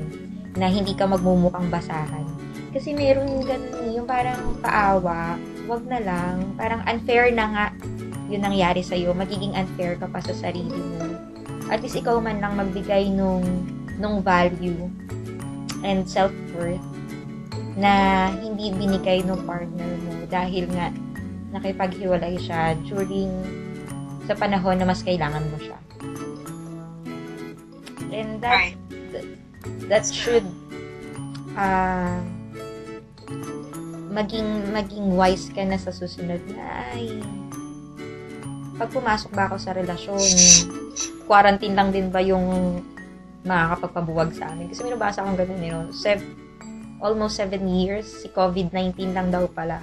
na 0.55 0.71
hindi 0.71 0.95
ka 0.95 1.03
magmumukhang 1.03 1.67
basahan. 1.67 2.23
Kasi 2.71 2.95
meron 2.95 3.43
ganun 3.43 3.75
eh, 3.83 3.91
yung 3.99 4.07
parang 4.07 4.55
paawa, 4.63 5.35
wag 5.67 5.83
na 5.83 5.99
lang, 5.99 6.55
parang 6.55 6.79
unfair 6.87 7.35
na 7.35 7.45
nga 7.51 7.65
yung 8.31 8.45
nangyari 8.45 8.79
sa'yo, 8.79 9.11
magiging 9.11 9.51
unfair 9.57 9.99
ka 9.99 10.07
pa 10.07 10.23
sa 10.23 10.31
sarili 10.31 10.71
mo. 10.71 11.03
At 11.67 11.83
least 11.83 11.99
ikaw 11.99 12.21
man 12.23 12.39
lang 12.39 12.55
magbigay 12.55 13.11
nung, 13.11 13.43
nung 13.99 14.23
value 14.23 14.87
and 15.83 16.05
self-worth 16.07 16.83
na 17.79 18.27
hindi 18.35 18.75
binigay 18.75 19.23
ng 19.23 19.39
partner 19.47 19.91
mo 20.03 20.13
dahil 20.27 20.67
nga 20.75 20.91
nakipaghiwalay 21.55 22.35
siya 22.37 22.75
during 22.85 23.31
sa 24.29 24.37
panahon 24.37 24.77
na 24.77 24.85
mas 24.85 25.01
kailangan 25.01 25.41
mo 25.49 25.57
siya. 25.57 25.79
And 28.09 28.41
that 28.43 28.73
Right. 28.73 28.77
that 29.89 30.05
should 30.09 30.45
uh, 31.57 32.19
maging 34.09 34.69
maging 34.73 35.13
wise 35.13 35.49
ka 35.53 35.61
na 35.65 35.77
sa 35.77 35.93
susunod 35.93 36.41
na 36.49 36.65
ay 36.93 37.21
pag 38.77 38.89
pumasok 38.89 39.31
ba 39.33 39.49
ako 39.49 39.55
sa 39.61 39.75
relasyon 39.75 40.21
quarantine 41.29 41.77
lang 41.77 41.93
din 41.93 42.09
ba 42.09 42.21
yung 42.23 42.79
makakapagpabuwag 43.43 44.35
sa 44.35 44.51
amin 44.51 44.67
kasi 44.67 44.83
may 44.83 44.93
nabasa 44.93 45.23
akong 45.23 45.37
ganun 45.37 45.61
you 45.61 45.71
know, 45.71 45.87
sev- 45.91 46.25
almost 46.99 47.39
seven 47.39 47.63
years 47.65 48.05
si 48.05 48.27
COVID-19 48.29 49.15
lang 49.15 49.31
daw 49.31 49.47
pala 49.47 49.79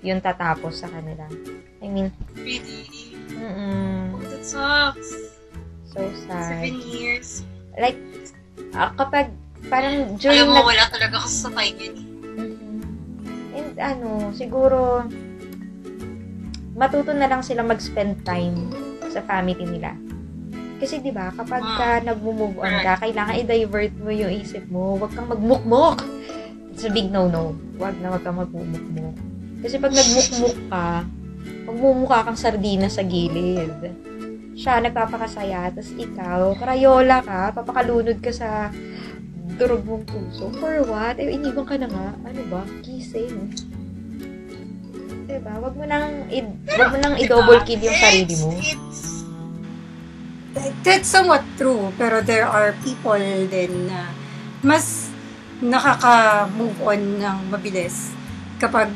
yung 0.00 0.22
tatapos 0.22 0.80
sa 0.80 0.88
kanila 0.88 1.26
I 1.80 1.86
mean 1.86 2.08
Really? 2.34 3.18
mm 3.30 4.20
That 4.20 4.42
sucks. 4.42 5.10
so 5.90 5.98
sad 6.24 6.62
Seven 6.62 6.78
years. 6.86 7.42
like 7.74 7.98
ah, 8.72 8.94
kapag 8.94 9.34
parang 9.66 10.14
Alam 10.14 10.18
during 10.18 10.48
mo, 10.48 10.62
nag- 10.62 10.68
wala 10.68 10.84
talaga 10.88 11.14
ako 11.20 11.28
sa 11.28 11.50
yun. 11.60 11.94
Mhm. 12.32 12.80
And 13.52 13.72
ano, 13.76 14.08
siguro, 14.32 15.04
matuto 16.72 17.12
na 17.12 17.28
lang 17.28 17.44
sila 17.44 17.60
mag-spend 17.60 18.24
time 18.24 18.56
sa 19.12 19.20
family 19.20 19.60
nila. 19.60 19.92
Kasi 20.80 20.96
'di 20.98 21.12
ba, 21.12 21.28
kapag 21.30 21.60
ka 21.60 22.00
nag-move 22.00 22.56
on 22.56 22.74
ka, 22.80 22.96
kailangan 22.98 23.36
i-divert 23.36 23.92
mo 24.00 24.08
yung 24.08 24.32
isip 24.32 24.64
mo. 24.66 24.96
Huwag 24.96 25.12
kang 25.12 25.28
magmukmok. 25.28 26.00
It's 26.72 26.82
a 26.82 26.90
big 26.90 27.12
no-no. 27.12 27.52
Huwag 27.76 28.00
na 28.00 28.16
huwag 28.16 28.24
kang 28.24 28.40
magmumukmok. 28.40 29.14
Kasi 29.60 29.76
pag 29.76 29.92
nagmukmok 29.92 30.56
ka, 30.72 31.04
magmumukha 31.68 32.18
kang 32.24 32.40
sardina 32.40 32.88
sa 32.88 33.04
gilid. 33.04 33.76
Siya 34.56 34.80
nagpapakasaya, 34.80 35.68
tapos 35.68 35.92
ikaw, 35.96 36.52
krayola 36.56 37.20
ka, 37.20 37.52
papakalunod 37.52 38.20
ka 38.20 38.32
sa 38.32 38.72
durog 39.56 39.84
mong 39.84 40.08
puso. 40.08 40.48
For 40.56 40.80
what? 40.88 41.20
Eh, 41.20 41.36
iniwan 41.36 41.64
ka 41.64 41.76
na 41.76 41.88
nga. 41.88 42.08
Ano 42.24 42.40
ba? 42.48 42.64
Kissing. 42.80 43.52
Diba? 45.24 45.52
Wag 45.60 45.74
mo 45.76 45.84
nang, 45.84 46.28
i- 46.28 46.56
wag 46.76 46.88
mo 46.92 46.98
nang 46.98 47.16
i-double 47.16 47.60
kill 47.64 47.80
yung 47.80 47.98
sarili 48.00 48.34
mo. 48.40 48.50
It's, 48.56 48.72
it's, 48.72 49.19
That's 50.56 51.06
somewhat 51.06 51.46
true, 51.54 51.94
pero 51.94 52.18
there 52.26 52.42
are 52.42 52.74
people 52.82 53.18
din 53.46 53.86
na 53.86 54.10
mas 54.66 55.08
nakaka-move 55.62 56.76
on 56.82 57.00
ng 57.22 57.38
mabilis 57.52 58.10
kapag 58.58 58.90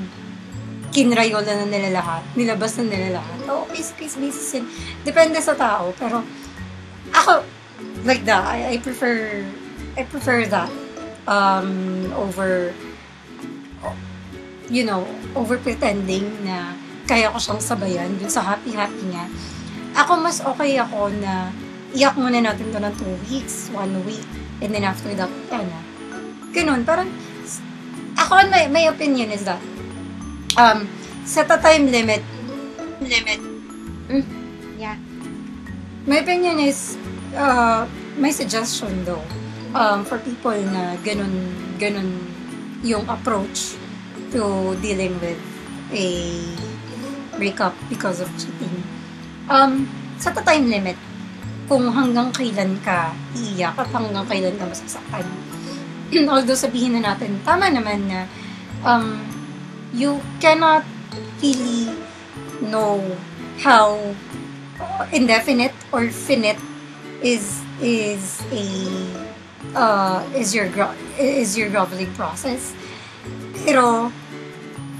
kinrayola 0.94 1.62
na 1.62 1.66
nila 1.66 1.98
lahat, 1.98 2.22
nilabas 2.34 2.78
na 2.78 2.84
nila 2.86 3.18
lahat. 3.18 3.38
Oo, 3.50 3.66
case, 3.70 3.94
case 3.98 4.16
basis 4.18 4.58
yun. 4.58 4.64
Depende 5.02 5.38
sa 5.42 5.54
tao, 5.54 5.90
pero 5.94 6.22
ako, 7.10 7.42
like 8.06 8.22
that, 8.26 8.46
I, 8.46 8.74
I 8.74 8.76
prefer, 8.78 9.42
I 9.98 10.02
prefer 10.06 10.46
that 10.50 10.70
um, 11.26 12.10
over, 12.14 12.70
you 14.70 14.86
know, 14.86 15.02
over 15.34 15.58
pretending 15.58 16.30
na 16.46 16.74
kaya 17.04 17.28
ko 17.30 17.38
siyang 17.38 17.60
sabayan 17.60 18.10
dun 18.16 18.32
sa 18.32 18.42
happy-happy 18.42 19.12
nga 19.12 19.28
ako 19.94 20.12
mas 20.18 20.42
okay 20.42 20.76
ako 20.76 21.10
na 21.22 21.54
iyak 21.94 22.18
muna 22.18 22.42
natin 22.42 22.74
to 22.74 22.78
ng 22.82 22.94
two 22.98 23.14
weeks, 23.30 23.70
one 23.70 23.94
week, 24.02 24.26
and 24.58 24.74
then 24.74 24.82
after 24.82 25.14
that, 25.14 25.30
yan 25.48 25.62
na. 25.70 25.80
Ganun, 26.50 26.82
parang, 26.82 27.06
ako, 28.18 28.50
my, 28.50 28.66
my 28.66 28.84
opinion 28.90 29.30
is 29.30 29.46
that, 29.46 29.62
um, 30.58 30.90
set 31.22 31.46
a 31.54 31.58
time 31.62 31.86
limit. 31.90 32.22
limit. 32.98 33.40
Yeah. 34.74 34.98
My 36.04 36.18
opinion 36.20 36.58
is, 36.58 36.98
uh, 37.38 37.86
my 38.18 38.34
suggestion 38.34 39.06
though, 39.06 39.22
um, 39.74 40.02
for 40.04 40.18
people 40.18 40.54
na 40.74 40.98
ganun, 41.06 41.30
ganun 41.78 42.10
yung 42.82 43.06
approach 43.06 43.78
to 44.34 44.74
dealing 44.82 45.14
with 45.22 45.38
a 45.94 46.06
breakup 47.38 47.72
because 47.88 48.18
of 48.18 48.28
cheating. 48.34 48.82
Um, 49.48 49.88
set 50.16 50.36
a 50.36 50.44
time 50.44 50.72
limit 50.72 50.96
kung 51.68 51.88
hanggang 51.92 52.32
kailan 52.32 52.76
ka 52.84 53.12
iiyak 53.36 53.76
at 53.76 53.88
hanggang 53.92 54.24
kailan 54.28 54.56
ka 54.56 54.64
masasaktan. 54.68 55.24
Although 56.32 56.56
sabihin 56.56 56.96
na 56.96 57.12
natin, 57.12 57.40
tama 57.44 57.68
naman 57.72 58.08
na 58.08 58.28
um, 58.84 59.20
you 59.92 60.20
cannot 60.40 60.84
really 61.40 61.92
know 62.60 63.00
how 63.60 63.96
indefinite 65.12 65.72
or 65.92 66.08
finite 66.10 66.60
is 67.24 67.62
is 67.80 68.42
a 68.52 68.64
uh, 69.72 70.20
is 70.36 70.54
your 70.54 70.68
gro- 70.68 70.96
is 71.18 71.56
your 71.56 71.68
groveling 71.68 72.12
process. 72.14 72.76
Pero 73.64 74.12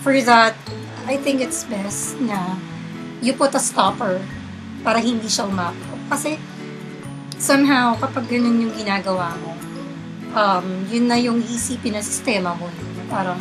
for 0.00 0.16
that, 0.24 0.57
I 1.04 1.20
think 1.20 1.44
it's 1.44 1.64
best 1.68 2.16
na 2.20 2.57
you 3.24 3.32
put 3.32 3.56
a 3.56 3.62
stopper 3.62 4.20
para 4.84 5.00
hindi 5.00 5.26
siya 5.32 5.48
umako. 5.48 5.96
Kasi 6.12 6.37
somehow 7.40 7.96
kapag 7.96 8.28
ganun 8.28 8.68
yung 8.68 8.74
ginagawa 8.76 9.32
mo, 9.40 9.56
um, 10.37 10.66
yun 10.92 11.08
na 11.08 11.16
yung 11.16 11.40
isipin 11.40 11.96
na 11.96 12.04
sistema 12.04 12.52
mo. 12.52 12.68
eh, 12.68 13.08
Parang, 13.08 13.40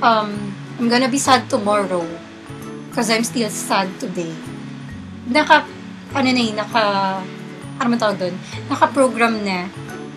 um, 0.00 0.30
I'm 0.80 0.88
gonna 0.88 1.12
be 1.12 1.20
sad 1.20 1.44
tomorrow 1.52 2.06
because 2.88 3.12
I'm 3.12 3.26
still 3.26 3.52
sad 3.52 3.92
today. 4.00 4.32
Naka, 5.28 5.68
ano 6.16 6.28
na 6.32 6.40
yun, 6.40 6.56
naka, 6.56 6.82
ano 7.76 7.86
man 7.92 8.00
tawag 8.00 8.16
doon? 8.16 8.34
Naka-program 8.72 9.44
na, 9.44 9.68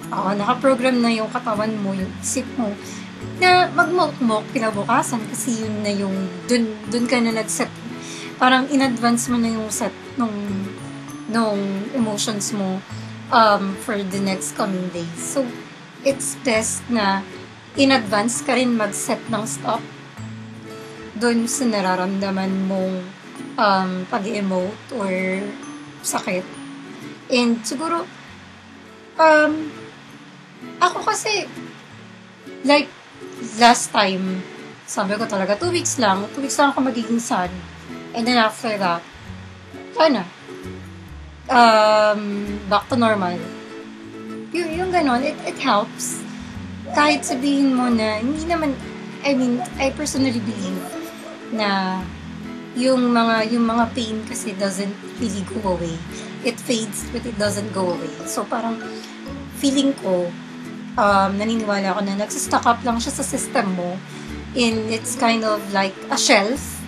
oo, 0.08 0.30
naka-program 0.40 1.04
na 1.04 1.12
yung 1.12 1.28
katawan 1.28 1.76
mo, 1.84 1.92
yung 1.92 2.08
isip 2.24 2.48
mo, 2.56 2.72
na 3.42 3.70
magmok-mok 3.74 4.50
kinabukasan 4.54 5.22
kasi 5.30 5.66
yun 5.66 5.84
na 5.84 5.92
yung, 5.92 6.16
dun, 6.48 6.72
dun 6.90 7.06
ka 7.10 7.18
na 7.20 7.36
nag-set 7.36 7.70
parang 8.42 8.66
in 8.74 8.82
advance 8.82 9.30
mo 9.30 9.38
na 9.38 9.54
yung 9.54 9.70
set 9.70 9.94
nung 10.18 10.34
nung 11.30 11.62
emotions 11.94 12.50
mo 12.58 12.82
um, 13.30 13.78
for 13.86 14.02
the 14.02 14.18
next 14.18 14.58
coming 14.58 14.90
days. 14.90 15.22
So, 15.22 15.46
it's 16.02 16.34
best 16.42 16.82
na 16.90 17.22
in 17.78 17.94
advance 17.94 18.42
ka 18.42 18.58
rin 18.58 18.74
mag-set 18.74 19.22
ng 19.30 19.46
stop 19.46 19.80
doon 21.22 21.46
sa 21.46 21.70
nararamdaman 21.70 22.66
mong 22.66 22.96
um, 23.62 23.92
pag-emote 24.10 24.90
or 24.98 25.14
sakit. 26.02 26.44
And 27.30 27.62
siguro, 27.62 28.04
um, 29.22 29.70
ako 30.82 30.98
kasi, 31.06 31.46
like, 32.66 32.90
last 33.62 33.94
time, 33.94 34.42
sabi 34.84 35.16
ko 35.16 35.24
talaga, 35.30 35.56
two 35.56 35.72
weeks 35.72 35.96
lang, 36.02 36.26
two 36.36 36.44
weeks 36.44 36.60
lang 36.60 36.74
ako 36.76 36.90
magiging 36.90 37.22
sad. 37.22 37.54
And 38.14 38.28
then 38.28 38.38
after 38.38 38.76
that, 38.78 39.02
sana, 39.96 40.26
um, 41.48 42.60
back 42.68 42.90
to 42.90 42.96
normal. 42.96 43.40
Yung, 44.52 44.70
yung 44.76 44.90
ganon, 44.92 45.24
it, 45.24 45.38
it 45.48 45.58
helps. 45.60 46.20
Kahit 46.92 47.24
sabihin 47.24 47.72
mo 47.76 47.88
na, 47.88 48.20
hindi 48.20 48.44
naman, 48.44 48.76
I 49.24 49.32
mean, 49.36 49.64
I 49.80 49.96
personally 49.96 50.44
believe 50.44 50.84
na 51.56 52.02
yung 52.76 53.12
mga 53.12 53.52
yung 53.52 53.68
mga 53.68 53.92
pain 53.92 54.24
kasi 54.24 54.56
doesn't 54.56 54.96
really 55.20 55.44
go 55.52 55.76
away. 55.76 55.96
It 56.48 56.56
fades 56.58 57.04
but 57.12 57.28
it 57.28 57.36
doesn't 57.36 57.76
go 57.76 57.92
away. 57.92 58.12
So 58.24 58.48
parang 58.48 58.80
feeling 59.60 59.92
ko 60.00 60.32
um, 60.96 61.32
naniniwala 61.36 61.92
ako 61.92 62.02
na 62.08 62.16
nagsistock 62.16 62.64
up 62.64 62.80
lang 62.88 62.98
siya 62.98 63.12
sa 63.12 63.24
system 63.28 63.76
mo 63.76 64.00
and 64.56 64.88
it's 64.88 65.20
kind 65.20 65.44
of 65.44 65.60
like 65.76 65.96
a 66.10 66.18
shelf. 66.18 66.81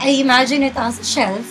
I 0.00 0.16
imagine 0.24 0.64
it 0.64 0.80
as 0.80 0.96
a 0.96 1.04
shelf 1.04 1.44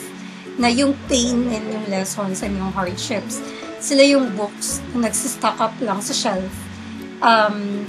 na 0.57 0.73
yung 0.73 0.97
pain 1.05 1.45
and 1.53 1.65
yung 1.69 1.85
lessons 1.85 2.41
and 2.41 2.57
yung 2.57 2.73
hardships, 2.73 3.37
sila 3.77 4.01
yung 4.01 4.33
books 4.33 4.81
na 4.97 5.05
nagsistock 5.05 5.61
up 5.61 5.71
lang 5.85 6.01
sa 6.01 6.17
shelf. 6.17 6.49
Um, 7.21 7.85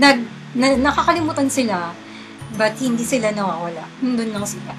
nag, 0.00 0.24
na, 0.56 0.72
nakakalimutan 0.80 1.52
sila 1.52 1.92
but 2.56 2.72
hindi 2.80 3.04
sila 3.04 3.28
nawawala. 3.28 3.84
Nandun 4.00 4.32
lang 4.32 4.48
sila. 4.48 4.72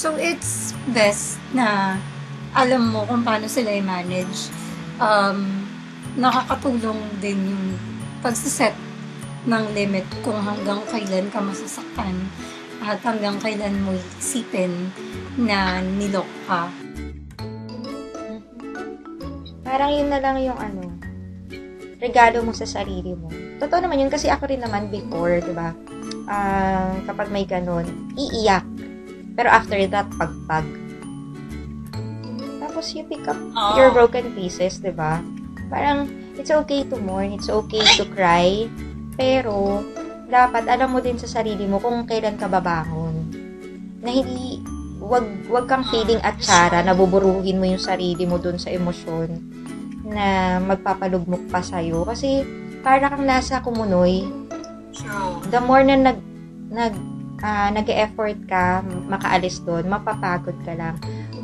So, 0.00 0.16
it's 0.16 0.72
best 0.96 1.36
na 1.52 2.00
alam 2.56 2.96
mo 2.96 3.04
kung 3.04 3.20
paano 3.20 3.44
sila 3.44 3.76
i-manage. 3.76 4.48
Um, 4.96 5.68
nakakatulong 6.16 7.20
din 7.20 7.44
yung 7.44 7.64
pagsiset 8.24 8.72
ng 9.44 9.64
limit 9.76 10.08
kung 10.24 10.40
hanggang 10.40 10.80
kailan 10.88 11.28
ka 11.28 11.44
masasaktan 11.44 12.16
at 12.82 12.98
hanggang 13.06 13.38
kailan 13.38 13.78
mo 13.86 13.94
isipin 14.18 14.90
na 15.38 15.78
nilok 15.80 16.28
ka. 16.50 16.66
Parang 19.62 19.90
yun 19.94 20.10
na 20.10 20.18
lang 20.18 20.36
yung 20.42 20.58
ano, 20.58 20.90
regalo 22.02 22.42
mo 22.42 22.50
sa 22.50 22.66
sarili 22.66 23.14
mo. 23.14 23.30
Totoo 23.62 23.78
naman 23.78 24.02
yun 24.02 24.10
kasi 24.10 24.26
ako 24.26 24.50
rin 24.50 24.58
naman 24.58 24.90
before, 24.90 25.38
di 25.38 25.54
ba? 25.54 25.70
Ah, 26.26 26.98
kapag 27.06 27.30
may 27.30 27.46
ganun, 27.46 27.86
iiyak. 28.18 28.66
Pero 29.38 29.48
after 29.48 29.78
that, 29.86 30.10
pagpag. 30.18 30.66
Tapos 32.58 32.90
you 32.92 33.06
pick 33.06 33.22
up 33.30 33.38
Oo. 33.38 33.78
your 33.78 33.94
broken 33.94 34.34
pieces, 34.34 34.82
di 34.82 34.90
ba? 34.90 35.22
Parang, 35.70 36.10
it's 36.34 36.50
okay 36.50 36.82
to 36.84 36.98
mourn, 36.98 37.30
it's 37.32 37.48
okay 37.48 37.86
to 37.96 38.04
cry, 38.12 38.66
pero, 39.14 39.80
dapat 40.32 40.64
alam 40.64 40.88
mo 40.88 41.04
din 41.04 41.20
sa 41.20 41.28
sarili 41.28 41.68
mo 41.68 41.76
kung 41.76 42.08
kailan 42.08 42.40
ka 42.40 42.48
babangon. 42.48 43.28
Na 44.00 44.08
hindi, 44.08 44.64
wag, 44.96 45.28
wag 45.52 45.68
kang 45.68 45.84
feeling 45.92 46.24
at 46.24 46.40
tsara, 46.40 46.80
na 46.80 46.96
buburuhin 46.96 47.60
mo 47.60 47.68
yung 47.68 47.82
sarili 47.82 48.24
mo 48.24 48.40
dun 48.40 48.56
sa 48.56 48.72
emosyon 48.72 49.28
na 50.08 50.56
magpapalugmok 50.64 51.52
pa 51.52 51.60
sa'yo. 51.60 52.08
Kasi, 52.08 52.48
para 52.80 53.12
kang 53.12 53.28
nasa 53.28 53.60
kumunoy, 53.60 54.24
the 55.52 55.60
more 55.60 55.84
na 55.84 56.00
nag, 56.00 56.18
nag, 56.72 56.96
ah, 57.44 57.68
nag-effort 57.68 58.40
ka, 58.48 58.80
makaalis 59.12 59.60
doon, 59.68 59.84
mapapagod 59.84 60.56
ka 60.64 60.72
lang. 60.72 60.96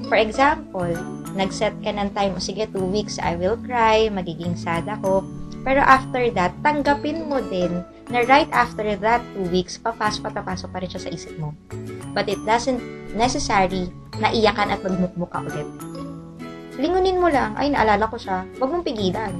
For 0.08 0.16
example, 0.16 0.96
nag-set 1.36 1.76
ka 1.84 1.92
ng 1.92 2.16
time, 2.16 2.40
sige, 2.40 2.64
two 2.72 2.88
weeks, 2.88 3.20
I 3.20 3.36
will 3.36 3.60
cry, 3.60 4.08
magiging 4.08 4.56
sad 4.56 4.88
ako. 4.88 5.28
Pero 5.60 5.84
after 5.84 6.24
that, 6.32 6.56
tanggapin 6.64 7.28
mo 7.28 7.44
din 7.44 7.84
na 8.08 8.24
right 8.24 8.48
after 8.50 8.84
that 9.04 9.20
two 9.36 9.46
weeks, 9.52 9.76
papasok 9.76 10.32
at 10.32 10.34
papasok 10.40 10.68
pa 10.72 10.78
rin 10.80 10.90
siya 10.90 11.02
sa 11.04 11.10
isip 11.12 11.34
mo. 11.36 11.52
But 12.16 12.28
it 12.28 12.40
doesn't 12.48 12.80
necessary 13.12 13.92
na 14.16 14.32
iyakan 14.32 14.72
at 14.72 14.80
magmukmuk 14.80 15.28
ka 15.28 15.44
ulit. 15.44 15.68
Lingunin 16.78 17.20
mo 17.20 17.28
lang, 17.28 17.58
ay, 17.58 17.74
naalala 17.74 18.06
ko 18.06 18.16
siya. 18.16 18.46
Huwag 18.56 18.70
mong 18.70 18.86
pigilan. 18.86 19.34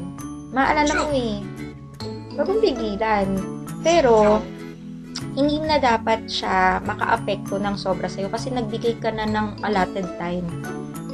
Maalala 0.51 0.91
mo 1.07 1.09
eh. 1.15 1.39
Huwag 2.35 2.47
mong 2.51 2.63
pigilan. 2.63 3.29
Pero, 3.87 4.43
hindi 5.39 5.63
na 5.63 5.79
dapat 5.79 6.27
siya 6.27 6.83
makaapekto 6.83 7.63
ng 7.63 7.79
sobra 7.79 8.11
sa'yo 8.11 8.27
kasi 8.31 8.51
nagbigay 8.51 8.99
ka 8.99 9.15
na 9.15 9.27
ng 9.27 9.63
allotted 9.63 10.07
time 10.19 10.47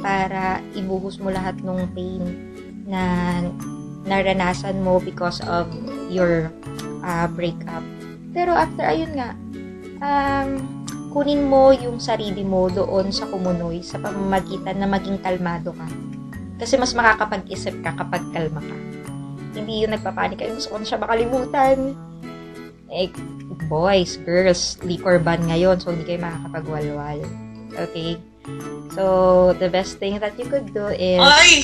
para 0.01 0.61
ibuhos 0.77 1.17
mo 1.21 1.29
lahat 1.33 1.57
ng 1.61 1.89
pain 1.93 2.21
na 2.85 3.01
naranasan 4.05 4.81
mo 4.85 5.01
because 5.01 5.41
of 5.49 5.65
your 6.09 6.53
uh, 7.05 7.29
breakup. 7.29 7.85
Pero 8.33 8.51
after, 8.51 8.83
ayun 8.83 9.13
nga, 9.15 9.37
um, 10.01 10.49
kunin 11.15 11.47
mo 11.47 11.71
yung 11.71 12.01
sarili 12.01 12.43
mo 12.43 12.67
doon 12.67 13.13
sa 13.13 13.29
kumunoy 13.29 13.79
sa 13.79 14.01
pamamagitan 14.01 14.81
na 14.81 14.89
maging 14.89 15.21
kalmado 15.23 15.71
ka. 15.71 15.87
Kasi 16.59 16.75
mas 16.75 16.91
makakapag-isip 16.91 17.79
ka 17.85 17.95
kapag 17.95 18.25
kalma 18.35 18.59
ka. 18.59 18.77
Hindi 19.55 19.87
yung 19.87 19.95
nagpapanik 19.95 20.43
kayo, 20.43 20.59
gusto 20.59 20.75
ko 20.75 20.77
na 20.83 20.87
siya 20.87 20.99
makalimutan. 20.99 21.77
Eh, 22.91 23.07
boys, 23.71 24.19
girls, 24.27 24.75
liquor 24.83 25.15
ban 25.15 25.39
ngayon, 25.47 25.79
so 25.79 25.95
hindi 25.95 26.03
kayo 26.03 26.19
makakapagwalwal. 26.27 27.23
Okay? 27.75 28.19
So, 28.93 29.55
the 29.57 29.71
best 29.71 29.97
thing 29.97 30.19
that 30.19 30.35
you 30.37 30.45
could 30.47 30.69
do 30.75 30.91
is... 30.91 31.19
Ay! 31.19 31.63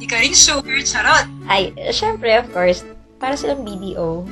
Di 0.00 0.06
ka 0.08 0.20
rin 0.20 0.32
sure. 0.32 0.64
Charot. 0.84 1.28
Ay, 1.46 1.72
syempre, 1.92 2.34
of 2.40 2.48
course, 2.50 2.82
para 3.20 3.36
silang 3.36 3.62
BDO. 3.62 4.24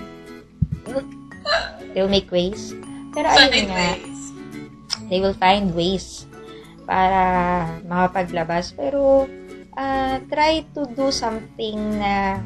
They'll 1.92 2.10
make 2.10 2.32
ways. 2.32 2.72
Pero 3.12 3.28
ayun 3.28 3.68
nga, 3.68 4.00
they 5.12 5.20
will 5.20 5.36
find 5.36 5.76
ways 5.76 6.24
para 6.88 7.68
makapaglabas. 7.84 8.72
Pero, 8.72 9.28
uh, 9.76 10.16
try 10.32 10.64
to 10.72 10.88
do 10.96 11.12
something 11.12 11.76
na 12.00 12.40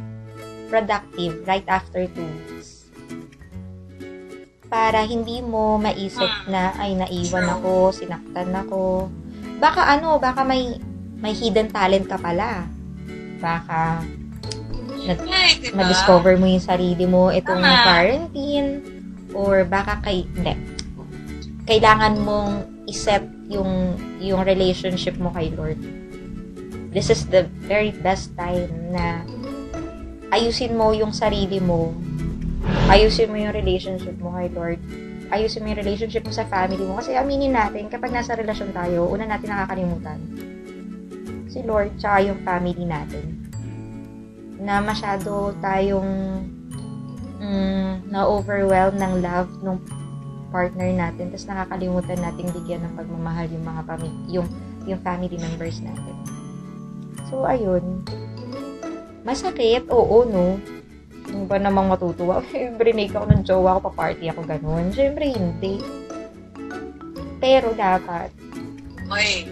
productive 0.67 1.47
right 1.47 1.67
after 1.71 2.11
two 2.11 2.27
weeks. 2.27 2.91
Para 4.67 5.07
hindi 5.07 5.39
mo 5.39 5.79
maisip 5.79 6.29
na, 6.51 6.75
ay, 6.75 6.99
naiwan 6.99 7.47
ako, 7.47 7.95
sinaktan 7.95 8.51
ako. 8.51 9.07
Baka 9.63 9.95
ano, 9.95 10.19
baka 10.19 10.43
may, 10.43 10.83
may 11.23 11.31
hidden 11.31 11.71
talent 11.71 12.11
ka 12.11 12.19
pala. 12.19 12.67
Baka, 13.39 14.03
Ay, 15.31 15.51
diba? 15.63 15.79
ma-discover 15.79 16.35
mo 16.35 16.47
yung 16.51 16.65
sarili 16.65 17.05
mo 17.07 17.31
itong 17.31 17.63
Tama. 17.63 17.85
quarantine 17.87 18.69
or 19.31 19.63
baka 19.63 20.03
kay 20.03 20.27
hindi. 20.35 20.55
Kailangan 21.67 22.15
mong 22.23 22.53
iset 22.91 23.23
yung 23.51 23.95
yung 24.19 24.43
relationship 24.43 25.15
mo 25.19 25.31
kay 25.35 25.55
Lord. 25.55 25.79
This 26.91 27.13
is 27.13 27.29
the 27.29 27.47
very 27.69 27.93
best 27.93 28.33
time 28.35 28.71
na 28.91 29.23
ayusin 30.33 30.75
mo 30.75 30.91
yung 30.97 31.13
sarili 31.13 31.61
mo. 31.61 31.93
Ayusin 32.91 33.31
mo 33.31 33.37
yung 33.39 33.55
relationship 33.55 34.17
mo 34.19 34.35
kay 34.35 34.49
Lord. 34.51 34.81
Ayusin 35.31 35.67
mo 35.67 35.75
yung 35.75 35.83
relationship 35.83 36.23
mo 36.23 36.33
sa 36.33 36.47
family 36.47 36.83
mo. 36.83 36.99
Kasi 36.99 37.19
aminin 37.19 37.53
natin 37.55 37.91
kapag 37.91 38.15
nasa 38.15 38.39
relasyon 38.39 38.71
tayo 38.71 39.11
una 39.11 39.27
natin 39.27 39.51
nakakalimutan. 39.51 40.19
Si 41.51 41.63
Lord 41.67 41.99
tsaka 41.99 42.31
yung 42.31 42.39
family 42.47 42.87
natin 42.87 43.46
na 44.61 44.81
masyado 44.81 45.53
tayong 45.61 46.43
mm, 47.41 48.09
na-overwhelm 48.09 48.97
ng 48.97 49.13
love 49.21 49.51
ng 49.63 49.77
partner 50.49 50.89
natin 50.95 51.29
tapos 51.35 51.47
nakakalimutan 51.51 52.19
nating 52.23 52.49
bigyan 52.55 52.81
ng 52.87 52.95
pagmamahal 52.97 53.47
yung 53.51 53.67
mga 53.67 53.83
pami- 53.85 54.21
yung 54.31 54.49
yung 54.87 55.01
family 55.03 55.37
members 55.37 55.83
natin. 55.83 56.15
So 57.29 57.43
ayun. 57.45 58.07
Masakit, 59.27 59.91
oo 59.91 60.23
no. 60.23 60.57
Hindi 61.27 61.51
ba 61.51 61.59
namang 61.59 61.91
matutuwa? 61.91 62.39
Brinake 62.79 63.11
ako 63.11 63.27
ng 63.27 63.43
jowa 63.43 63.83
ko, 63.83 63.91
pa-party 63.91 64.31
ako, 64.31 64.47
ganun. 64.47 64.95
Siyempre, 64.95 65.35
hindi. 65.35 65.83
Pero 67.43 67.75
dapat, 67.75 68.31
Oy. 69.11 69.47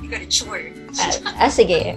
Di 0.00 0.06
ka 0.08 0.16
rin 0.20 0.32
sure. 0.32 0.72
ah, 1.00 1.48
ah, 1.48 1.52
sige. 1.52 1.96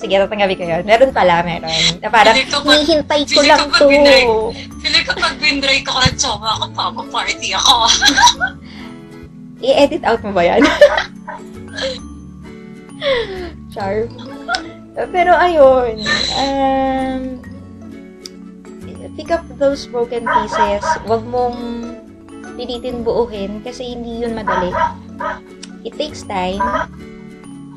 Sige, 0.00 0.16
tatanggapin 0.16 0.56
ko 0.56 0.64
yun. 0.64 0.82
Meron 0.88 1.12
pala, 1.12 1.44
meron. 1.44 1.68
Na 2.00 2.08
parang, 2.08 2.32
hinihintay 2.32 3.28
ko 3.28 3.44
lang 3.44 3.68
to. 3.68 3.84
Feeling 4.80 5.04
ko 5.04 5.12
pag 5.12 5.36
binray 5.36 5.84
ko 5.84 5.92
ng 5.92 6.16
choma 6.16 6.56
ako, 6.56 6.72
papa-party 6.72 7.52
ako. 7.52 7.84
I-edit 9.68 10.00
out 10.08 10.24
mo 10.24 10.32
ba 10.32 10.40
yan? 10.40 10.64
Char. 13.76 14.08
Pero 15.12 15.36
ayun, 15.36 16.00
um, 16.40 17.20
pick 19.20 19.28
up 19.28 19.44
those 19.60 19.84
broken 19.84 20.24
pieces. 20.24 20.80
Huwag 21.04 21.28
mong 21.28 21.60
pilitin 22.56 23.04
buuhin 23.04 23.60
kasi 23.60 23.92
hindi 23.92 24.24
yun 24.24 24.32
madali. 24.32 24.72
It 25.84 25.92
takes 26.00 26.24
time. 26.24 26.64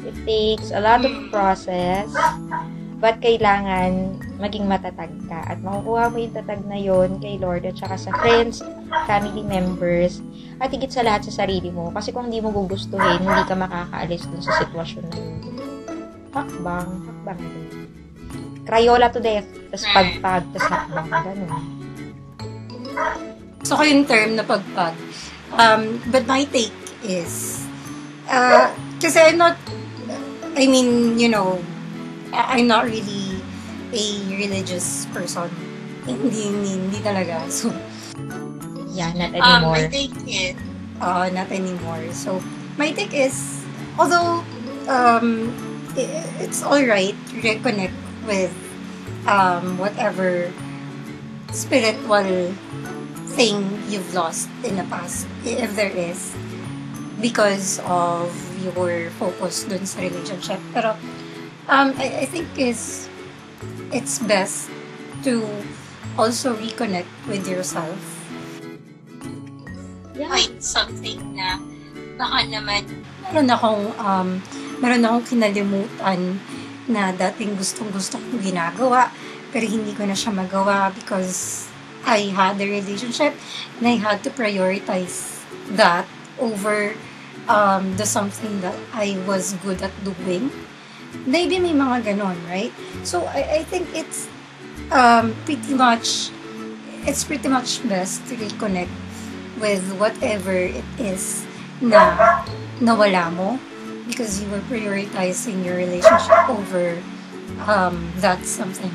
It 0.03 0.17
takes 0.27 0.69
a 0.75 0.79
lot 0.83 1.03
of 1.07 1.13
process. 1.31 2.11
But 3.03 3.19
kailangan 3.19 4.15
maging 4.39 4.63
matatag 4.63 5.11
ka. 5.27 5.43
At 5.43 5.59
makukuha 5.59 6.07
mo 6.07 6.17
yung 6.23 6.35
tatag 6.35 6.63
na 6.67 6.79
yon 6.79 7.19
kay 7.19 7.35
Lord 7.35 7.67
at 7.67 7.75
saka 7.75 7.99
sa 7.99 8.11
friends, 8.23 8.63
family 9.03 9.43
members, 9.43 10.23
at 10.63 10.71
higit 10.71 10.87
sa 10.87 11.03
lahat 11.03 11.27
sa 11.27 11.43
sarili 11.43 11.67
mo. 11.67 11.91
Kasi 11.91 12.15
kung 12.15 12.31
hindi 12.31 12.39
mo 12.39 12.55
gugustuhin, 12.55 13.19
hindi 13.19 13.43
ka 13.43 13.59
makakaalis 13.59 14.23
dun 14.31 14.39
sa 14.39 14.55
sitwasyon 14.63 15.03
na 15.11 15.17
yun. 15.19 15.35
Hakbang, 16.31 16.89
hakbang. 17.03 17.41
Crayola 18.63 19.11
to 19.11 19.19
death, 19.19 19.47
tas 19.67 19.83
pagpag, 19.91 20.43
tas 20.55 20.65
hakbang, 20.71 21.07
ganun. 21.11 21.53
So, 23.67 23.75
ko 23.75 23.83
yung 23.83 24.07
term 24.07 24.39
na 24.39 24.47
pagpag. 24.47 24.95
Um, 25.59 25.99
but 26.07 26.23
my 26.23 26.47
take 26.47 26.71
is, 27.03 27.63
uh, 28.31 28.71
kasi 29.03 29.19
I'm 29.19 29.37
not, 29.43 29.59
I 30.55 30.67
mean, 30.67 31.17
you 31.19 31.29
know, 31.29 31.61
I'm 32.31 32.67
not 32.67 32.85
really 32.85 33.41
a 33.93 34.03
religious 34.37 35.05
person. 35.13 35.49
Hindi, 36.05 36.41
hindi, 36.49 36.69
hindi 36.77 36.99
talaga. 36.99 37.45
So, 37.49 37.71
Yeah, 38.93 39.09
not 39.17 39.33
Um, 39.33 39.41
anymore. 39.41 39.75
I 39.81 39.87
think 39.89 40.13
it. 40.29 40.53
uh, 41.01 41.25
not 41.33 41.49
anymore. 41.49 42.05
So, 42.13 42.37
my 42.77 42.93
take 42.93 43.13
is, 43.13 43.65
although 43.97 44.45
um, 44.85 45.49
i- 45.97 46.21
it's 46.39 46.61
alright 46.61 47.17
to 47.33 47.35
reconnect 47.41 47.97
with 48.29 48.53
um, 49.25 49.81
whatever 49.81 50.53
spiritual 51.51 52.53
thing 53.33 53.65
you've 53.89 54.13
lost 54.13 54.45
in 54.63 54.77
the 54.77 54.85
past, 54.93 55.25
if 55.41 55.73
there 55.75 55.89
is, 55.89 56.29
because 57.23 57.79
of 57.87 58.27
your 58.59 59.07
focus 59.15 59.63
dun 59.63 59.87
sa 59.87 60.03
relationship. 60.03 60.59
Pero, 60.75 60.99
um, 61.71 61.95
I, 61.95 62.23
I 62.23 62.25
think 62.27 62.51
is 62.59 63.07
it's 63.95 64.19
best 64.19 64.67
to 65.23 65.47
also 66.19 66.51
reconnect 66.59 67.07
with 67.31 67.47
yourself. 67.47 67.95
Yeah. 70.11 70.27
Find 70.27 70.59
something 70.59 71.39
na 71.39 71.63
baka 72.19 72.45
naman 72.45 72.85
Meron 73.33 73.49
akong, 73.49 73.83
um, 73.97 74.29
meron 74.77 75.01
akong 75.07 75.25
kinalimutan 75.25 76.37
na 76.85 77.09
dating 77.15 77.57
gustong 77.57 77.89
gusto 77.89 78.21
kong 78.21 78.43
ginagawa, 78.43 79.09
pero 79.49 79.65
hindi 79.65 79.95
ko 79.97 80.05
na 80.05 80.13
siya 80.13 80.29
magawa 80.29 80.93
because 80.93 81.65
I 82.05 82.29
had 82.29 82.61
a 82.61 82.67
relationship 82.69 83.33
and 83.79 83.89
I 83.89 83.97
had 83.97 84.21
to 84.27 84.29
prioritize 84.29 85.41
that 85.79 86.05
over 86.37 86.93
um, 87.47 87.95
the 87.97 88.05
something 88.05 88.61
that 88.61 88.75
I 88.93 89.19
was 89.27 89.53
good 89.63 89.81
at 89.81 89.91
doing. 90.03 90.51
Maybe 91.25 91.59
may 91.59 91.73
mga 91.73 92.03
ganon, 92.03 92.37
right? 92.49 92.73
So 93.03 93.25
I, 93.25 93.61
I 93.61 93.63
think 93.63 93.87
it's 93.93 94.27
um, 94.91 95.35
pretty 95.45 95.73
much 95.73 96.31
it's 97.05 97.23
pretty 97.23 97.47
much 97.47 97.83
best 97.87 98.25
to 98.27 98.35
reconnect 98.35 98.91
with 99.59 99.83
whatever 99.99 100.55
it 100.55 100.87
is 100.97 101.45
na 101.83 102.15
nawala 102.79 103.29
mo 103.31 103.59
because 104.07 104.41
you 104.41 104.47
were 104.49 104.63
prioritizing 104.71 105.63
your 105.63 105.75
relationship 105.75 106.49
over 106.49 106.97
um, 107.67 108.11
that 108.19 108.43
something. 108.45 108.91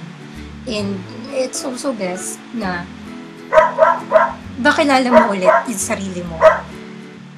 And 0.68 1.00
it's 1.32 1.64
also 1.64 1.92
best 1.92 2.40
na 2.52 2.84
bakilala 4.60 5.08
mo 5.08 5.32
ulit 5.32 5.52
yung 5.68 5.80
sarili 5.80 6.20
mo. 6.26 6.36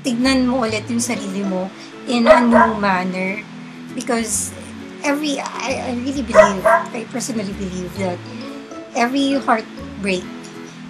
Tignan 0.00 0.48
mo 0.48 0.64
ulit 0.64 0.88
yung 0.88 1.02
sarili 1.02 1.44
mo 1.44 1.68
in 2.08 2.24
a 2.24 2.40
new 2.40 2.76
manner 2.80 3.44
because 3.92 4.52
every, 5.04 5.40
I, 5.40 5.92
I 5.92 6.00
really 6.00 6.24
believe, 6.24 6.64
I 6.64 7.04
personally 7.12 7.52
believe 7.52 7.92
that 8.00 8.18
every 8.96 9.36
heartbreak 9.36 10.24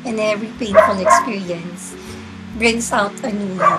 and 0.06 0.18
every 0.18 0.48
painful 0.58 0.98
experience 1.00 1.94
brings 2.56 2.92
out 2.92 3.12
a 3.22 3.30
new 3.32 3.54
you. 3.54 3.78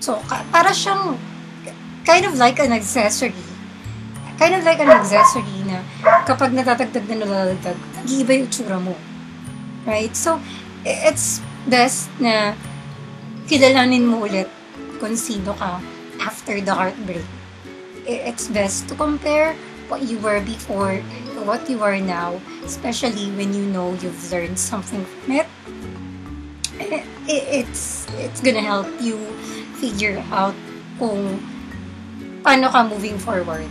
So, 0.00 0.20
para 0.52 0.70
siyang 0.70 1.18
kind 2.04 2.24
of 2.26 2.36
like 2.36 2.60
an 2.60 2.72
accessory. 2.72 3.34
Kind 4.36 4.54
of 4.54 4.62
like 4.68 4.78
an 4.78 4.92
accessory 4.92 5.64
na 5.64 5.80
kapag 6.28 6.52
natatagdag 6.52 7.08
na 7.08 7.24
nalalagdag, 7.24 7.78
nag-iiba 7.96 8.32
yung 8.44 8.50
tsura 8.52 8.76
mo. 8.76 8.92
Right? 9.88 10.12
So, 10.12 10.38
it's 10.84 11.40
best 11.66 12.12
na 12.20 12.52
kilalanin 13.46 14.10
mo 14.10 14.26
ulit 14.26 14.50
kung 14.98 15.14
sino 15.14 15.54
ka 15.54 15.78
after 16.18 16.58
the 16.58 16.74
heartbreak. 16.74 17.24
It's 18.06 18.50
best 18.50 18.90
to 18.90 18.94
compare 18.98 19.54
what 19.86 20.02
you 20.02 20.18
were 20.18 20.42
before 20.42 20.98
to 21.34 21.38
what 21.46 21.66
you 21.70 21.82
are 21.82 21.98
now, 21.98 22.38
especially 22.66 23.30
when 23.38 23.54
you 23.54 23.62
know 23.70 23.94
you've 24.02 24.18
learned 24.30 24.58
something 24.58 25.02
from 25.06 25.42
it. 25.42 25.48
It's 27.26 28.06
it's 28.18 28.42
gonna 28.42 28.62
help 28.62 28.86
you 29.02 29.18
figure 29.78 30.22
out 30.30 30.54
kung 30.98 31.42
paano 32.42 32.70
ka 32.70 32.86
moving 32.86 33.18
forward. 33.18 33.66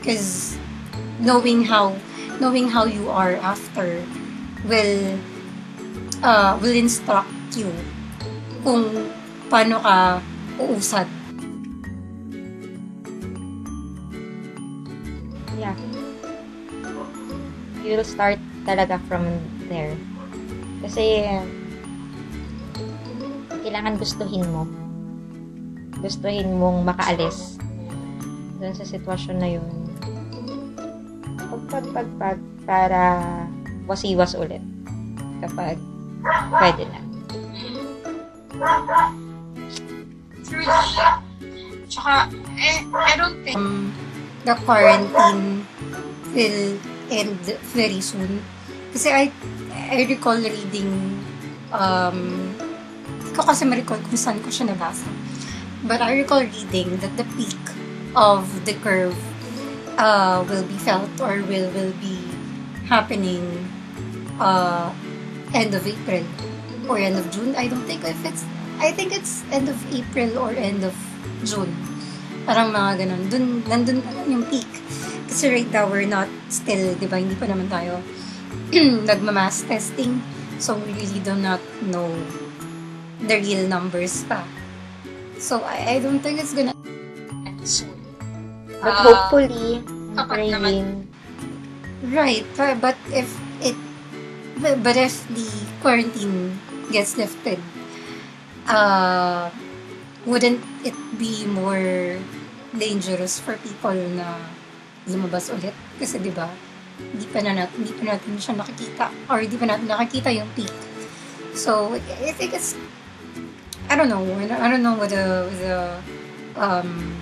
Because 0.00 0.56
knowing 1.20 1.64
how 1.64 1.96
knowing 2.40 2.68
how 2.68 2.84
you 2.84 3.08
are 3.08 3.36
after 3.40 4.00
will 4.68 5.16
uh, 6.20 6.56
will 6.60 6.76
instruct 6.76 7.32
you 7.56 7.72
kung 8.64 9.12
paano 9.52 9.76
ka 9.84 10.18
uusad. 10.56 11.04
Yeah. 15.60 15.76
You'll 17.84 18.08
start 18.08 18.40
talaga 18.64 18.96
from 19.04 19.28
there. 19.68 19.92
Kasi, 20.80 21.28
kailangan 23.60 24.00
gustuhin 24.00 24.48
mo. 24.48 24.64
Gustuhin 26.00 26.56
mong 26.56 26.88
makaalis 26.88 27.60
dun 28.60 28.72
sa 28.72 28.88
sitwasyon 28.88 29.36
na 29.36 29.48
yun. 29.60 29.68
Pag, 31.68 31.84
pag, 31.92 32.08
pag, 32.16 32.38
para 32.64 33.02
wasiwas 33.84 34.32
ulit. 34.32 34.64
Kapag 35.44 35.76
pwede 36.56 36.88
na. 36.88 37.13
Truly. 40.44 40.68
Tsaka, 41.88 42.30
eh, 42.58 42.80
I 42.90 43.12
don't 43.16 43.38
think 43.42 43.56
Um, 43.56 43.92
the 44.44 44.54
quarantine 44.62 45.66
will 46.32 46.78
end 47.10 47.40
very 47.74 48.00
soon. 48.00 48.42
Kasi 48.94 49.10
I, 49.10 49.24
I 49.90 50.06
recall 50.06 50.38
reading, 50.38 50.90
um, 51.74 52.18
hindi 53.20 53.30
ko 53.34 53.42
kasi 53.42 53.66
ma-recall 53.66 54.00
kung 54.06 54.18
saan 54.18 54.38
ko 54.40 54.48
siya 54.48 54.70
nabasa. 54.70 55.06
But 55.84 56.00
I 56.00 56.16
recall 56.24 56.46
reading 56.46 56.96
that 57.02 57.12
the 57.18 57.26
peak 57.36 57.60
of 58.16 58.46
the 58.64 58.72
curve 58.80 59.18
uh, 59.98 60.46
will 60.46 60.64
be 60.64 60.78
felt 60.80 61.12
or 61.20 61.42
will, 61.44 61.68
will 61.74 61.92
be 62.00 62.16
happening 62.88 63.42
uh, 64.40 64.88
end 65.52 65.74
of 65.74 65.84
April 65.84 66.24
or 66.88 66.98
end 66.98 67.16
of 67.16 67.26
June. 67.30 67.54
I 67.56 67.68
don't 67.68 67.84
think 67.84 68.04
if 68.04 68.18
it's, 68.24 68.44
I 68.78 68.92
think 68.92 69.14
it's 69.14 69.44
end 69.52 69.68
of 69.68 69.78
April 69.94 70.38
or 70.38 70.50
end 70.50 70.84
of 70.84 70.94
June. 71.44 71.72
Parang 72.44 72.72
mga 72.72 73.04
ganun. 73.04 73.22
Dun, 73.32 73.44
nandun 73.64 73.98
pa 74.04 74.10
lang 74.12 74.28
yung 74.28 74.44
peak. 74.48 74.68
Kasi 75.28 75.50
right 75.50 75.70
now, 75.72 75.88
we're 75.88 76.08
not 76.08 76.28
still, 76.52 76.94
di 77.00 77.08
ba, 77.08 77.16
hindi 77.18 77.34
pa 77.34 77.48
naman 77.48 77.66
tayo 77.72 77.98
nagmamass 79.08 79.64
testing. 79.66 80.20
So, 80.60 80.78
we 80.78 80.92
really 80.94 81.20
do 81.24 81.34
not 81.34 81.58
know 81.88 82.06
the 83.24 83.40
real 83.40 83.66
numbers 83.66 84.22
pa. 84.28 84.44
So, 85.40 85.64
I, 85.64 85.98
I 85.98 86.04
don't 86.04 86.20
think 86.20 86.38
it's 86.38 86.54
gonna 86.54 86.76
soon. 87.64 87.96
But 88.84 88.92
Ah, 88.92 89.02
hopefully, 89.02 89.80
praying, 90.28 91.08
Right, 92.12 92.44
but 92.54 93.00
if 93.08 93.32
it 93.64 93.72
but 94.60 94.96
if 94.96 95.24
the 95.32 95.48
quarantine 95.80 96.52
gets 96.94 97.18
lifted, 97.18 97.58
uh, 98.70 99.50
wouldn't 100.22 100.62
it 100.86 100.94
be 101.18 101.42
more 101.50 102.14
dangerous 102.70 103.42
for 103.42 103.58
people 103.66 103.98
na 104.14 104.38
lumabas 105.10 105.50
ulit? 105.50 105.74
Kasi 105.98 106.22
'di 106.22 106.30
ba? 106.30 106.46
Hindi 106.94 107.26
pa 107.26 107.42
na 107.42 107.52
natin, 107.58 107.74
hindi 107.82 107.92
pa 107.98 108.14
natin 108.14 108.38
siya 108.38 108.54
nakikita 108.54 109.10
or 109.26 109.42
hindi 109.42 109.58
pa 109.58 109.66
natin 109.66 109.90
nakikita 109.90 110.30
yung 110.30 110.46
peak. 110.54 110.70
So, 111.58 111.98
I 111.98 112.30
think 112.34 112.54
it's 112.54 112.78
I 113.90 113.98
don't 113.98 114.08
know. 114.08 114.22
I 114.22 114.46
don't, 114.70 114.82
know 114.82 114.94
with 114.94 115.10
the 115.10 115.46
with 115.50 115.60
the 115.60 115.78
um 116.58 117.14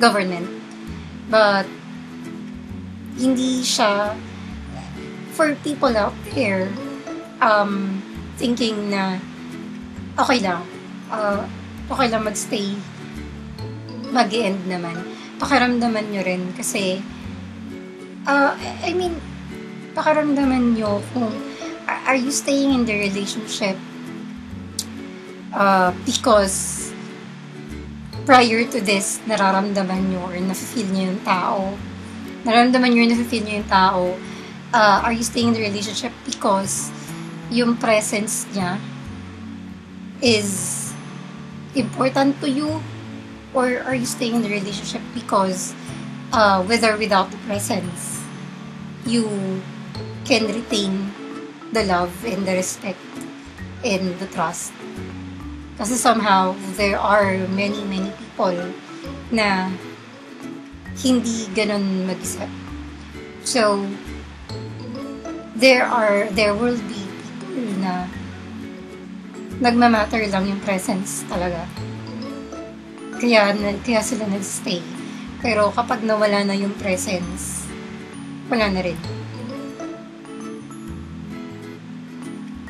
government 0.00 0.48
but 1.32 1.64
hindi 3.16 3.64
siya 3.64 4.12
for 5.32 5.56
people 5.64 5.92
out 5.96 6.12
there 6.36 6.68
um 7.40 8.00
thinking 8.36 8.92
na 8.92 9.20
okay 10.16 10.40
lang. 10.40 10.62
Uh, 11.12 11.44
okay 11.92 12.08
lang 12.08 12.22
magstay. 12.24 12.76
Mag 14.12 14.32
end 14.32 14.64
naman. 14.68 14.96
Pakiramdaman 15.36 16.08
nyo 16.12 16.22
rin 16.24 16.52
kasi 16.56 17.00
uh, 18.24 18.52
I 18.84 18.92
mean 18.96 19.16
pakiramdaman 19.92 20.76
nyo 20.76 21.00
kung 21.12 21.32
are 21.86 22.18
you 22.18 22.32
staying 22.32 22.74
in 22.74 22.82
the 22.84 22.94
relationship 22.94 23.78
uh, 25.54 25.94
because 26.04 26.90
prior 28.26 28.66
to 28.66 28.82
this 28.82 29.22
nararamdaman 29.30 30.10
nyo 30.10 30.26
or 30.26 30.34
nafe-feel 30.36 30.88
nyo 30.90 31.02
yung 31.14 31.22
tao? 31.22 31.60
Nararamdaman 32.42 32.90
nyo, 32.90 33.02
nafe-feel 33.06 33.42
nyo 33.46 33.54
yung 33.62 33.70
tao, 33.70 34.02
uh, 34.74 34.98
are 35.06 35.14
you 35.14 35.22
staying 35.22 35.54
in 35.54 35.56
the 35.58 35.64
relationship 35.64 36.10
because 36.26 36.90
yung 37.50 37.76
presence 37.76 38.46
niya 38.54 38.78
is 40.22 40.92
important 41.74 42.34
to 42.40 42.48
you 42.48 42.80
or 43.54 43.80
are 43.84 43.94
you 43.94 44.06
staying 44.06 44.34
in 44.36 44.42
the 44.42 44.50
relationship 44.50 45.02
because 45.14 45.74
uh, 46.32 46.64
with 46.66 46.82
or 46.82 46.96
without 46.96 47.30
the 47.30 47.40
presence 47.46 48.22
you 49.04 49.28
can 50.24 50.46
retain 50.50 51.12
the 51.72 51.84
love 51.84 52.12
and 52.24 52.46
the 52.46 52.54
respect 52.54 52.98
and 53.84 54.18
the 54.18 54.26
trust 54.34 54.72
kasi 55.76 55.94
somehow 55.94 56.56
there 56.80 56.98
are 56.98 57.36
many 57.52 57.84
many 57.84 58.08
people 58.16 58.56
na 59.28 59.68
hindi 60.96 61.44
ganun 61.52 62.08
mag-isip. 62.08 62.48
So, 63.44 63.84
there 65.56 65.84
are, 65.84 66.28
there 66.32 66.56
will 66.56 66.80
be 66.88 67.05
na 67.86 68.10
nagmamatter 69.62 70.26
lang 70.26 70.50
yung 70.50 70.58
presence 70.58 71.22
talaga. 71.30 71.62
Kaya, 73.22 73.54
kaya 73.86 74.02
sila 74.02 74.26
nagstay. 74.26 74.82
Pero 75.38 75.70
kapag 75.70 76.02
nawala 76.02 76.42
na 76.42 76.58
yung 76.58 76.74
presence, 76.74 77.70
wala 78.50 78.66
na 78.68 78.82
rin. 78.82 78.98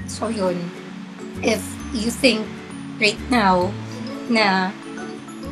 So 0.07 0.29
yun, 0.29 0.57
if 1.41 1.61
you 1.97 2.13
think 2.13 2.45
right 3.01 3.21
now 3.33 3.73
na 4.31 4.71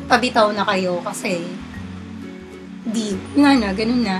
pabitaw 0.07 0.53
na 0.53 0.65
kayo 0.65 1.01
kasi 1.03 1.43
di, 2.85 3.17
nga 3.35 3.51
na, 3.57 3.73
ganun 3.73 4.05
na. 4.05 4.17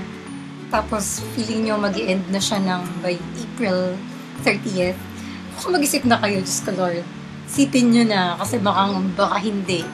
Tapos 0.73 1.23
feeling 1.37 1.69
nyo 1.69 1.79
mag 1.79 1.95
end 1.95 2.25
na 2.33 2.41
siya 2.41 2.59
ng 2.59 2.83
by 2.99 3.15
April 3.15 3.95
30th. 4.43 5.14
Kung 5.59 5.71
mag-isip 5.75 6.03
na 6.03 6.19
kayo, 6.19 6.43
Diyos 6.43 6.61
ko 6.61 6.71
Lord, 6.75 7.05
sipin 7.47 7.93
nyo 7.93 8.03
na 8.03 8.35
kasi 8.35 8.59
baka, 8.59 8.91
baka 9.15 9.37
hindi. 9.39 9.85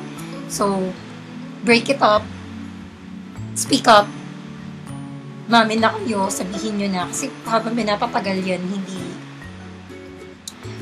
So, 0.51 0.91
break 1.63 1.91
it 1.93 2.01
up, 2.01 2.25
speak 3.53 3.85
up, 3.85 4.09
mamin 5.51 5.83
na 5.83 5.91
kayo, 5.95 6.31
sabihin 6.31 6.79
nyo 6.79 6.89
na. 6.89 7.03
Kasi 7.11 7.27
habang 7.43 7.75
pinapatagal 7.75 8.39
yan, 8.41 8.63
hindi. 8.63 9.03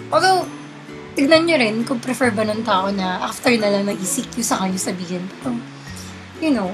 Although, 0.09 0.45
tignan 1.13 1.45
nyo 1.45 1.57
rin 1.59 1.75
kung 1.83 1.99
prefer 1.99 2.31
ba 2.31 2.47
ng 2.47 2.63
tao 2.63 2.89
na 2.89 3.25
after 3.25 3.51
na 3.57 3.69
lang 3.69 3.85
nag-ECQ 3.89 4.39
sa 4.41 4.61
kanyo 4.63 4.79
sabihin. 4.79 5.25
Pero, 5.41 5.57
you 6.39 6.53
know, 6.53 6.71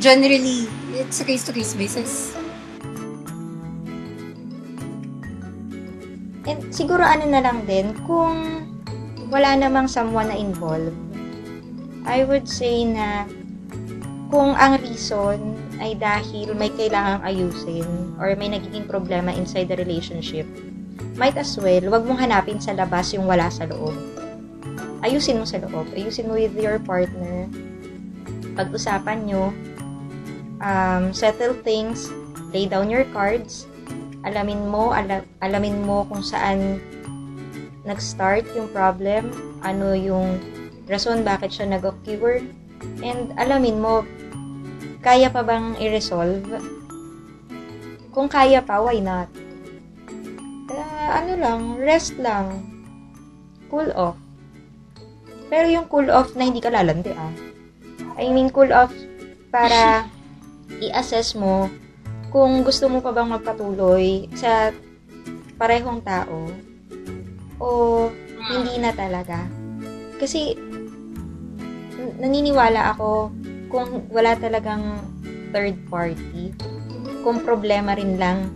generally, 0.00 0.70
it's 0.94 1.20
a 1.20 1.26
case-to-case 1.26 1.74
basis. 1.76 2.32
And 6.48 6.72
siguro 6.72 7.04
ano 7.04 7.28
na 7.28 7.44
lang 7.44 7.68
din, 7.68 7.92
kung 8.08 8.64
wala 9.28 9.52
namang 9.60 9.84
someone 9.84 10.32
na 10.32 10.36
involved, 10.40 10.96
I 12.08 12.24
would 12.24 12.48
say 12.48 12.88
na 12.88 13.28
kung 14.32 14.56
ang 14.56 14.80
reason 14.80 15.60
ay 15.76 15.92
dahil 15.92 16.56
may 16.56 16.72
kailangang 16.72 17.20
ayusin 17.20 18.16
or 18.16 18.32
may 18.40 18.48
nagiging 18.48 18.88
problema 18.88 19.28
inside 19.36 19.68
the 19.68 19.76
relationship, 19.76 20.48
might 21.20 21.36
as 21.36 21.52
well, 21.60 21.84
wag 21.92 22.08
mong 22.08 22.24
hanapin 22.24 22.56
sa 22.56 22.72
labas 22.72 23.12
yung 23.12 23.28
wala 23.28 23.52
sa 23.52 23.68
loob. 23.68 23.92
Ayusin 25.04 25.38
mo 25.38 25.46
sa 25.46 25.60
loob. 25.60 25.86
Ayusin 25.94 26.26
mo 26.26 26.34
with 26.34 26.56
your 26.56 26.80
partner. 26.82 27.46
Pag-usapan 28.58 29.28
nyo. 29.28 29.54
Um, 30.58 31.14
settle 31.14 31.54
things. 31.62 32.10
Lay 32.50 32.66
down 32.66 32.90
your 32.90 33.06
cards. 33.14 33.68
Alamin 34.26 34.66
mo, 34.66 34.90
ala- 34.90 35.26
alamin 35.38 35.82
mo 35.82 36.02
kung 36.10 36.22
saan 36.22 36.82
nag-start 37.86 38.44
yung 38.58 38.68
problem. 38.74 39.30
Ano 39.62 39.94
yung 39.94 40.42
rason 40.90 41.22
bakit 41.22 41.54
siya 41.54 41.70
nag-occur. 41.70 42.42
And 43.02 43.34
alamin 43.38 43.78
mo, 43.78 44.02
kaya 45.02 45.30
pa 45.30 45.46
bang 45.46 45.78
i-resolve? 45.78 46.44
Kung 48.10 48.26
kaya 48.26 48.58
pa, 48.64 48.82
why 48.82 48.98
not? 48.98 49.30
Uh, 50.68 51.08
ano 51.14 51.32
lang, 51.38 51.60
rest 51.78 52.18
lang. 52.18 52.66
Cool 53.70 53.88
off. 53.94 54.18
Pero 55.48 55.70
yung 55.70 55.88
cool 55.88 56.12
off 56.12 56.36
na 56.36 56.44
hindi 56.44 56.60
ka 56.60 56.68
lalandi 56.68 57.12
ah. 57.16 57.32
I 58.18 58.28
mean, 58.34 58.50
cool 58.52 58.68
off 58.74 58.92
para 59.48 60.04
i-assess 60.84 61.32
mo 61.38 61.72
kung 62.28 62.60
gusto 62.64 62.88
mo 62.92 63.00
pa 63.00 63.12
bang 63.12 63.28
magpatuloy 63.28 64.28
sa 64.36 64.72
parehong 65.56 66.04
tao 66.04 66.48
o 67.58 67.68
hindi 68.52 68.78
na 68.78 68.92
talaga. 68.92 69.44
Kasi 70.20 70.54
naniniwala 72.18 72.94
ako 72.94 73.32
kung 73.68 74.08
wala 74.12 74.36
talagang 74.36 75.00
third 75.52 75.76
party, 75.88 76.52
kung 77.24 77.40
problema 77.44 77.96
rin 77.96 78.16
lang 78.16 78.48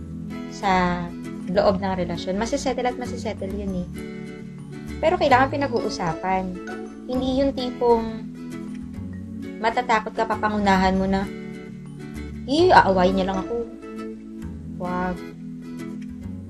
sa 0.53 1.05
loob 1.51 1.81
ng 1.81 1.97
relasyon, 1.99 2.39
masisettle 2.39 2.87
at 2.87 2.97
masisettle 2.97 3.51
yun 3.51 3.85
eh. 3.85 3.89
Pero 5.03 5.19
kailangan 5.19 5.51
pinag-uusapan. 5.51 6.55
Hindi 7.11 7.43
yung 7.43 7.53
tipong 7.53 8.31
matatakot 9.59 10.15
ka 10.15 10.27
papangunahan 10.27 10.95
mo 10.95 11.07
na 11.11 11.27
eh, 12.49 12.75
aawayin 12.75 13.15
niya 13.19 13.29
lang 13.31 13.39
ako. 13.43 13.57
Wag. 14.83 15.17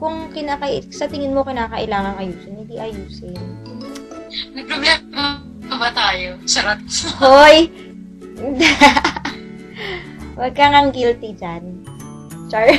Kung 0.01 0.33
kinaka 0.35 0.67
sa 0.91 1.07
tingin 1.07 1.37
mo 1.37 1.45
kinakailangan 1.47 2.19
ayusin, 2.19 2.59
hindi 2.59 2.77
ayusin. 2.81 3.39
May 4.57 4.65
problema 4.65 5.43
ba 5.83 5.91
tayo? 5.91 6.39
Charot. 6.47 6.79
Hoy! 7.19 7.67
Huwag 10.39 10.55
kang 10.57 10.75
ang 10.75 10.91
guilty 10.95 11.35
dyan. 11.35 11.85
Char. 12.49 12.71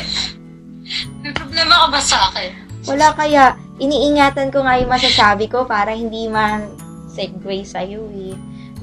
May 1.22 1.32
problema 1.36 1.86
ka 1.86 1.88
ba 1.92 2.02
sa 2.02 2.18
akin? 2.32 2.52
Wala 2.88 3.12
kaya. 3.14 3.56
Iniingatan 3.82 4.54
ko 4.54 4.64
nga 4.64 4.78
yung 4.80 4.92
masasabi 4.92 5.50
ko 5.50 5.66
para 5.66 5.92
hindi 5.92 6.30
man 6.30 6.72
segue 7.12 7.66
sa'yo 7.66 8.06
eh. 8.14 8.36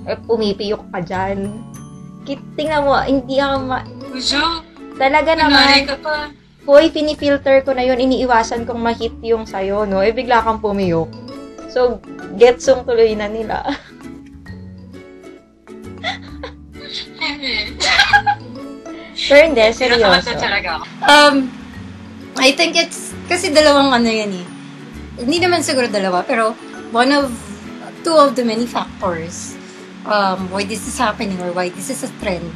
Or 0.05 0.19
pumipiyok 0.27 0.83
ka 0.93 1.01
dyan. 1.01 1.65
Tingnan 2.27 2.85
mo, 2.87 2.95
hindi 3.01 3.41
ako 3.41 3.57
ma- 3.67 3.89
Ujo, 4.11 4.63
Talaga 4.99 5.33
naman, 5.33 5.87
ka 5.87 5.97
pa. 6.03 6.29
hoy, 6.67 6.91
pinifilter 6.93 7.65
ko 7.65 7.73
na 7.73 7.87
yun, 7.87 7.97
iniiwasan 7.97 8.69
kong 8.69 8.83
ma-hit 8.83 9.15
yung 9.25 9.49
sa'yo, 9.49 9.89
no? 9.89 10.05
Eh, 10.05 10.13
bigla 10.13 10.45
kang 10.45 10.61
pumiyok. 10.61 11.09
So, 11.71 12.03
getsong 12.37 12.85
tuloy 12.85 13.15
na 13.17 13.31
nila. 13.31 13.65
Pero 19.31 19.41
hindi, 19.47 19.63
seryoso. 19.71 20.31
Um, 21.07 21.47
I 22.41 22.51
think 22.57 22.75
it's, 22.75 23.15
kasi 23.31 23.55
dalawang 23.55 23.95
ano 23.95 24.11
yan 24.11 24.33
eh. 24.35 24.47
Hindi 25.21 25.39
naman 25.39 25.61
siguro 25.61 25.87
dalawa, 25.87 26.25
pero 26.25 26.57
one 26.91 27.13
of, 27.13 27.29
two 28.01 28.17
of 28.17 28.33
the 28.33 28.43
many 28.43 28.65
factors 28.65 29.55
um, 30.09 30.49
why 30.49 30.65
this 30.65 30.89
is 30.89 30.97
happening 30.97 31.37
or 31.45 31.53
why 31.53 31.69
this 31.69 31.93
is 31.93 32.01
a 32.03 32.11
trend. 32.19 32.49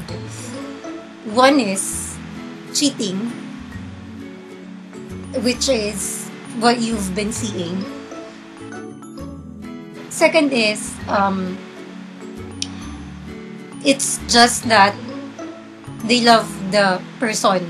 One 1.24 1.56
is 1.56 2.12
cheating, 2.76 3.32
which 5.40 5.72
is 5.72 6.28
what 6.60 6.80
you've 6.84 7.14
been 7.16 7.32
seeing. 7.32 7.80
Second 10.12 10.52
is, 10.52 10.92
um, 11.08 11.56
it's 13.84 14.20
just 14.28 14.68
that 14.68 14.92
they 16.04 16.20
love 16.20 16.44
the 16.68 17.00
person 17.16 17.64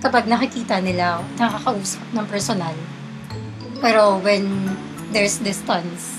kapag 0.00 0.24
nakikita 0.24 0.80
nila, 0.80 1.20
nakakausap 1.36 2.04
ng 2.16 2.26
personal. 2.28 2.76
Pero 3.80 4.20
when 4.24 4.72
there's 5.12 5.36
distance, 5.40 6.16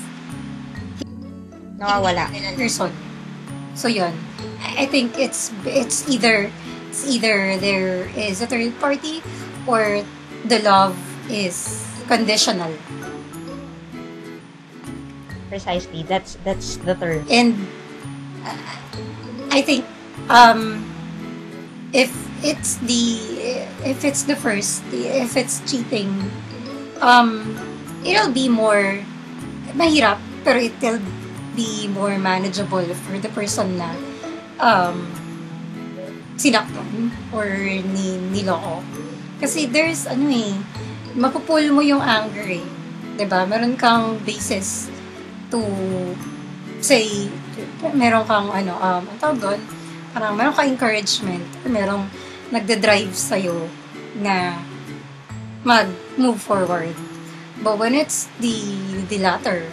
Nawawala. 1.77 2.29
person. 2.58 3.04
So 3.75 3.88
yun. 3.88 4.15
I 4.79 4.88
think 4.88 5.19
it's 5.19 5.51
it's 5.67 6.07
either 6.07 6.49
it's 6.89 7.03
either 7.07 7.59
there 7.59 8.07
is 8.15 8.41
a 8.41 8.47
third 8.47 8.71
party 8.79 9.21
or 9.67 10.03
the 10.47 10.59
love 10.63 10.95
is 11.29 11.83
conditional. 12.07 12.71
Precisely. 15.51 16.03
That's 16.03 16.39
that's 16.47 16.79
the 16.88 16.95
term. 16.95 17.27
And 17.29 17.67
uh, 18.47 18.57
I 19.51 19.61
think 19.61 19.85
um 20.31 20.83
if 21.91 22.11
it's 22.43 22.79
the 22.83 23.63
if 23.83 24.03
it's 24.03 24.23
the 24.23 24.35
first 24.35 24.83
if 24.91 25.38
it's 25.38 25.63
cheating 25.63 26.11
um 26.99 27.55
it'll 28.03 28.31
be 28.31 28.49
more 28.49 28.99
mahirap 29.76 30.19
pero 30.43 30.59
it'll 30.59 30.99
be 31.56 31.88
more 31.89 32.20
manageable 32.20 32.86
for 33.08 33.16
the 33.18 33.32
person 33.32 33.80
na 33.80 33.89
um 34.60 35.08
sinaktan 36.36 37.12
or 37.32 37.47
ni 37.95 38.20
niloko. 38.32 38.84
Kasi 39.39 39.68
there's 39.68 40.08
ano 40.08 40.28
eh 40.32 40.53
mapupul 41.16 41.64
mo 41.72 41.80
yung 41.80 42.03
anger 42.03 42.60
eh. 42.60 42.68
Ba 43.26 43.47
meron 43.47 43.80
kang 43.80 44.20
basis 44.28 44.91
to 45.47 45.64
say 46.84 47.32
meron 47.95 48.28
kang 48.28 48.51
ano 48.51 48.76
um 48.76 49.03
ang 49.08 49.18
tawag 49.20 49.39
doon? 49.39 49.62
Parang 50.12 50.36
meron 50.36 50.56
kang 50.56 50.68
encouragement 50.72 51.43
or 51.64 51.72
merong 51.72 52.03
nagde-drive 52.51 53.12
sa'yo 53.16 53.68
na 54.20 54.60
mag-move 55.66 56.39
forward. 56.39 56.93
But 57.60 57.80
when 57.82 57.95
it's 57.95 58.28
the 58.39 58.56
the 59.08 59.18
latter, 59.20 59.66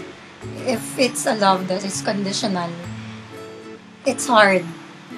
if 0.66 0.98
it's 0.98 1.26
a 1.26 1.34
love 1.34 1.68
that 1.68 1.84
is 1.84 2.02
conditional, 2.02 2.70
it's 4.06 4.26
hard. 4.26 4.64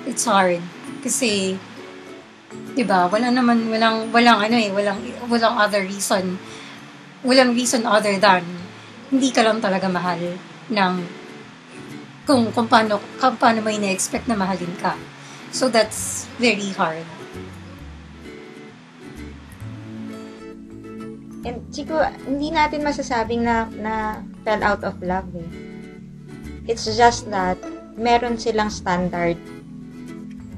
It's 0.05 0.25
hard. 0.25 0.61
Kasi, 1.01 1.57
di 2.77 2.85
ba, 2.85 3.09
wala 3.09 3.29
naman, 3.33 3.69
walang, 3.69 4.13
walang 4.13 4.39
ano 4.45 4.57
eh, 4.57 4.71
walang, 4.73 5.01
walang 5.29 5.55
other 5.57 5.85
reason, 5.85 6.37
walang 7.25 7.57
reason 7.57 7.89
other 7.89 8.17
than 8.21 8.45
hindi 9.09 9.31
ka 9.31 9.45
lang 9.45 9.61
talaga 9.61 9.89
mahal 9.89 10.21
ng 10.69 10.95
kung, 12.25 12.49
kung 12.53 12.69
paano, 12.69 13.01
kung 13.21 13.37
paano 13.37 13.61
mo 13.61 13.69
ina-expect 13.69 14.29
na 14.29 14.37
mahalin 14.37 14.73
ka. 14.81 14.97
So 15.53 15.69
that's 15.69 16.27
very 16.41 16.73
hard. 16.75 17.05
And 21.45 21.61
siguro, 21.69 22.09
hindi 22.25 22.49
natin 22.49 22.81
masasabing 22.81 23.45
na, 23.45 23.69
na 23.77 24.25
fell 24.49 24.65
out 24.65 24.81
of 24.81 24.97
love 25.05 25.29
eh. 25.37 25.51
It's 26.65 26.89
just 26.89 27.29
that, 27.29 27.61
meron 28.01 28.41
silang 28.41 28.73
standard 28.73 29.37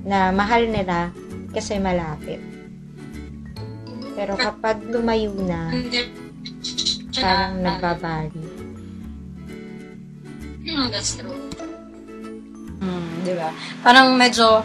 na 0.07 0.30
mahal 0.30 0.70
nila 0.70 1.11
kasi 1.51 1.82
malapit. 1.82 2.39
Pero 4.14 4.39
kapag 4.39 4.80
lumayo 4.87 5.34
na, 5.43 5.74
parang 7.12 7.59
nagbabari. 7.61 8.47
Hmm, 10.66 10.87
that's 10.89 11.18
true. 11.18 11.34
Hmm, 12.78 13.26
di 13.26 13.34
ba? 13.34 13.51
Parang 13.82 14.14
medyo 14.14 14.62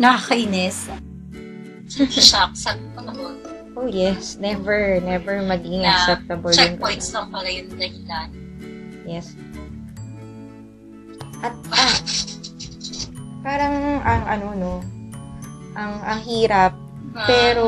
nakakainis. 0.00 0.88
Shock 2.32 2.56
sa 2.56 2.72
panahon. 2.96 3.53
Oh 3.74 3.84
yes, 3.84 4.38
never, 4.38 5.00
never 5.00 5.42
maging 5.42 5.82
Na 5.82 5.92
acceptable 5.92 6.48
yung 6.48 6.56
checkpoints 6.78 7.06
ganun. 7.06 7.12
lang 7.12 7.28
pala 7.28 7.48
yung 7.50 7.70
dahilan. 7.70 8.28
Yes. 9.04 9.34
At, 11.44 11.52
ah, 11.70 11.96
parang 13.42 13.74
ang 14.00 14.22
ano 14.24 14.46
no, 14.54 14.72
ang 15.74 16.00
ang 16.00 16.20
hirap, 16.22 16.72
Ah, 17.12 17.26
pero 17.30 17.66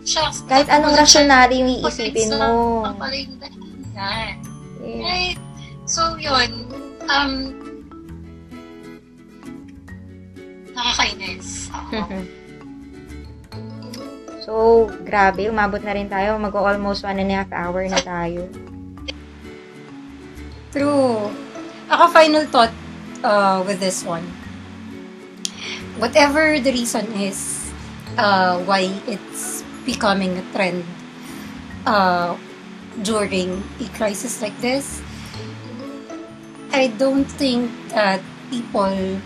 Shocks. 0.00 0.40
kahit 0.44 0.66
anong 0.66 0.94
rasyonal 0.94 1.50
yung 1.50 1.70
iisipin 1.74 2.24
Checkpoints 2.24 2.34
mo. 2.34 2.82
lang 2.82 2.96
pala 2.96 3.14
yung 3.14 3.36
dahilan. 3.36 4.34
Eh, 4.80 4.98
Right. 4.98 5.38
So, 5.84 6.14
yun. 6.14 6.64
Um, 7.04 7.32
nakakainis. 10.70 11.68
Oo. 11.70 12.00
so, 14.48 14.88
grabe, 15.04 15.44
umabot 15.52 15.84
na 15.84 15.92
rin 15.92 16.08
tayo. 16.08 16.40
Mag-almost 16.40 17.04
one 17.04 17.20
and 17.20 17.28
a 17.28 17.44
half 17.44 17.52
hour 17.52 17.84
na 17.84 18.00
tayo. 18.00 18.48
True. 20.72 21.28
Ako 21.92 22.08
final 22.08 22.48
thought 22.48 22.72
uh, 23.20 23.60
with 23.68 23.76
this 23.76 24.00
one. 24.00 24.24
Whatever 26.00 26.56
the 26.56 26.72
reason 26.72 27.12
is 27.20 27.68
uh, 28.16 28.56
why 28.64 28.88
it's 29.04 29.60
becoming 29.84 30.40
a 30.40 30.44
trend 30.56 30.80
uh, 31.84 32.32
during 33.04 33.60
a 33.84 33.86
crisis 34.00 34.40
like 34.40 34.56
this, 34.64 35.04
I 36.72 36.88
don't 36.96 37.28
think 37.28 37.68
that 37.92 38.24
people 38.48 39.20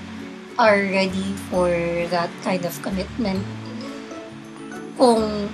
are 0.59 0.83
ready 0.83 1.31
for 1.47 1.70
that 2.11 2.31
kind 2.43 2.66
of 2.66 2.75
commitment. 2.83 3.47
Kung 5.03 5.50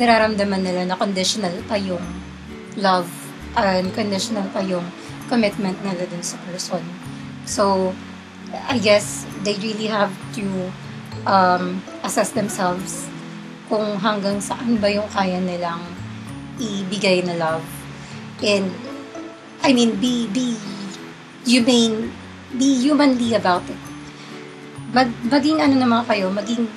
nararamdaman 0.00 0.64
nila 0.64 0.88
na 0.88 0.96
conditional 0.96 1.52
pa 1.68 1.76
yung 1.76 2.00
love 2.80 3.12
unconditional 3.52 4.48
pa 4.48 4.64
yung 4.64 4.88
commitment 5.28 5.76
nila 5.84 6.08
dun 6.08 6.24
sa 6.24 6.40
person. 6.48 6.80
So, 7.44 7.92
I 8.64 8.80
guess 8.80 9.28
they 9.44 9.60
really 9.60 9.92
have 9.92 10.10
to 10.40 10.44
um, 11.28 11.84
assess 12.00 12.32
themselves 12.32 13.06
kung 13.68 14.00
hanggang 14.00 14.40
saan 14.40 14.80
ba 14.80 14.88
yung 14.88 15.06
kaya 15.12 15.36
nilang 15.36 15.84
ibigay 16.56 17.20
na 17.28 17.36
love. 17.36 17.66
And, 18.40 18.72
I 19.60 19.76
mean, 19.76 20.00
be, 20.00 20.28
be 20.32 20.56
humane, 21.44 22.08
be 22.56 22.72
humanly 22.80 23.36
about 23.36 23.64
it. 23.68 23.80
Mag, 24.96 25.12
maging 25.28 25.60
ano 25.60 25.76
naman 25.76 26.08
kayo, 26.08 26.32
maging 26.32 26.68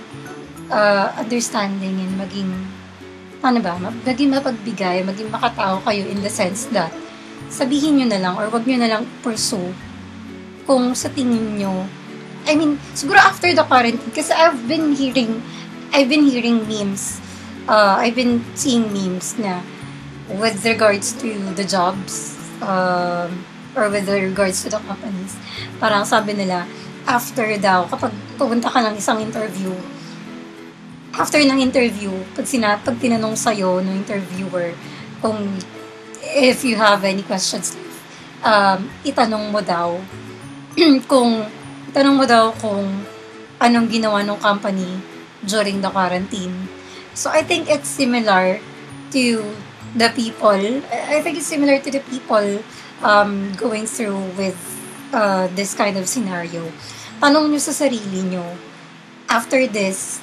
uh, 0.71 1.13
understanding 1.17 1.99
and 1.99 2.13
maging 2.19 2.51
paano 3.37 3.61
ba, 3.61 3.77
maging 3.79 4.33
mapagbigay, 4.33 5.05
maging 5.05 5.29
makatao 5.29 5.79
kayo 5.85 6.03
in 6.09 6.19
the 6.25 6.31
sense 6.31 6.65
that 6.73 6.89
sabihin 7.47 8.01
nyo 8.01 8.07
na 8.09 8.19
lang 8.19 8.33
or 8.35 8.49
wag 8.49 8.65
nyo 8.65 8.77
na 8.81 8.89
lang 8.97 9.03
pursue 9.21 9.71
kung 10.67 10.91
sa 10.97 11.07
tingin 11.13 11.61
nyo 11.61 11.85
I 12.47 12.55
mean, 12.55 12.79
siguro 12.95 13.19
after 13.19 13.51
the 13.51 13.63
quarantine 13.67 14.11
kasi 14.15 14.31
I've 14.31 14.67
been 14.71 14.95
hearing 14.95 15.43
I've 15.91 16.07
been 16.07 16.27
hearing 16.27 16.63
memes 16.63 17.19
uh, 17.67 17.99
I've 17.99 18.15
been 18.15 18.43
seeing 18.55 18.91
memes 18.91 19.35
na 19.39 19.63
with 20.27 20.63
regards 20.63 21.15
to 21.23 21.29
the 21.55 21.63
jobs 21.63 22.35
um, 22.63 23.43
or 23.75 23.87
with 23.91 24.07
regards 24.09 24.63
to 24.63 24.71
the 24.71 24.79
companies 24.83 25.35
parang 25.79 26.03
sabi 26.03 26.35
nila 26.35 26.67
after 27.07 27.47
daw, 27.55 27.87
kapag 27.87 28.11
pupunta 28.35 28.67
ka 28.67 28.83
ng 28.83 28.99
isang 28.99 29.23
interview 29.23 29.71
after 31.17 31.41
ng 31.41 31.59
interview, 31.59 32.13
pag, 32.37 32.45
sina, 32.45 32.77
pag 32.77 32.95
tinanong 33.01 33.33
sa'yo 33.33 33.81
ng 33.81 34.05
interviewer 34.05 34.71
kung 35.19 35.37
if 36.21 36.61
you 36.61 36.77
have 36.77 37.01
any 37.01 37.25
questions, 37.25 37.73
um, 38.45 38.85
itanong 39.01 39.49
mo 39.49 39.59
daw 39.65 39.97
kung 41.11 41.41
itanong 41.89 42.15
mo 42.15 42.25
daw 42.29 42.53
kung 42.61 42.85
anong 43.57 43.89
ginawa 43.89 44.21
ng 44.21 44.37
company 44.37 45.01
during 45.41 45.81
the 45.81 45.89
quarantine. 45.89 46.69
So 47.17 47.33
I 47.33 47.41
think 47.41 47.65
it's 47.65 47.89
similar 47.89 48.61
to 49.17 49.23
the 49.97 50.13
people. 50.13 50.61
I 50.93 51.25
think 51.25 51.41
it's 51.41 51.49
similar 51.49 51.81
to 51.81 51.89
the 51.89 52.05
people 52.05 52.61
um, 53.01 53.49
going 53.57 53.89
through 53.89 54.21
with 54.37 54.57
uh, 55.09 55.49
this 55.57 55.73
kind 55.73 55.97
of 55.97 56.05
scenario. 56.05 56.69
Tanong 57.17 57.49
nyo 57.49 57.57
sa 57.57 57.73
sarili 57.73 58.21
nyo, 58.29 58.45
after 59.25 59.65
this, 59.65 60.21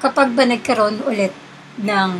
kapag 0.00 0.36
ba 0.36 0.44
nagkaroon 0.44 1.00
ulit 1.08 1.32
ng 1.80 2.10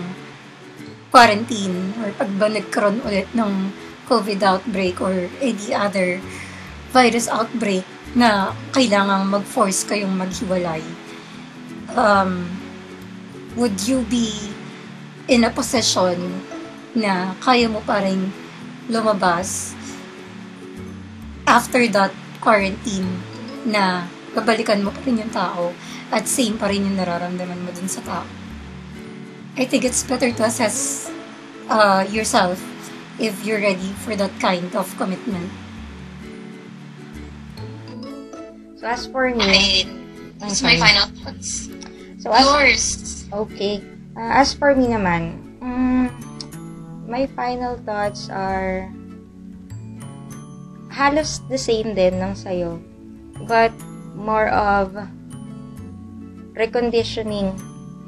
quarantine 1.12 1.96
or 2.02 2.12
pag 2.16 2.30
ba 2.36 2.48
nagkaroon 2.48 3.00
ulit 3.04 3.28
ng 3.32 3.72
COVID 4.06 4.40
outbreak 4.46 5.02
or 5.02 5.26
any 5.42 5.74
other 5.74 6.22
virus 6.94 7.26
outbreak 7.26 7.82
na 8.14 8.54
kailangang 8.70 9.26
mag-force 9.28 9.82
kayong 9.84 10.14
maghiwalay, 10.14 10.84
um, 11.98 12.46
would 13.58 13.76
you 13.84 14.06
be 14.06 14.30
in 15.26 15.42
a 15.42 15.50
position 15.50 16.16
na 16.94 17.34
kaya 17.42 17.66
mo 17.66 17.82
pa 17.82 18.00
rin 18.00 18.30
lumabas 18.86 19.74
after 21.44 21.82
that 21.90 22.14
quarantine 22.38 23.10
na 23.66 24.06
babalikan 24.32 24.84
mo 24.84 24.94
pa 24.94 25.00
rin 25.02 25.20
yung 25.20 25.32
tao 25.34 25.74
at 26.10 26.28
same 26.28 26.58
pa 26.58 26.70
rin 26.70 26.86
yung 26.86 26.96
nararamdaman 26.98 27.60
mo 27.66 27.70
dun 27.74 27.90
sa 27.90 28.02
tao. 28.04 28.26
I 29.56 29.64
think 29.64 29.88
it's 29.88 30.04
better 30.04 30.30
to 30.30 30.42
assess 30.44 31.08
uh, 31.72 32.04
yourself 32.12 32.60
if 33.18 33.32
you're 33.44 33.60
ready 33.60 33.90
for 34.04 34.14
that 34.14 34.32
kind 34.38 34.68
of 34.76 34.86
commitment. 35.00 35.48
So, 38.76 38.86
as 38.86 39.08
for 39.08 39.32
me. 39.32 39.88
That's 40.36 40.60
my 40.60 40.76
final 40.76 41.08
thoughts. 41.24 41.72
so 42.20 42.28
as, 42.28 42.44
Yours. 42.44 42.84
okay. 43.32 43.80
Uh, 44.12 44.44
as 44.44 44.52
for 44.52 44.76
me 44.76 44.92
naman, 44.92 45.40
mm, 45.64 46.12
my 47.08 47.24
final 47.32 47.80
thoughts 47.88 48.28
are 48.28 48.92
halos 50.92 51.40
the 51.48 51.56
same 51.56 51.96
din 51.96 52.20
ng 52.20 52.36
sayo. 52.36 52.76
But 53.48 53.72
more 54.12 54.52
of 54.52 54.92
reconditioning 56.56 57.52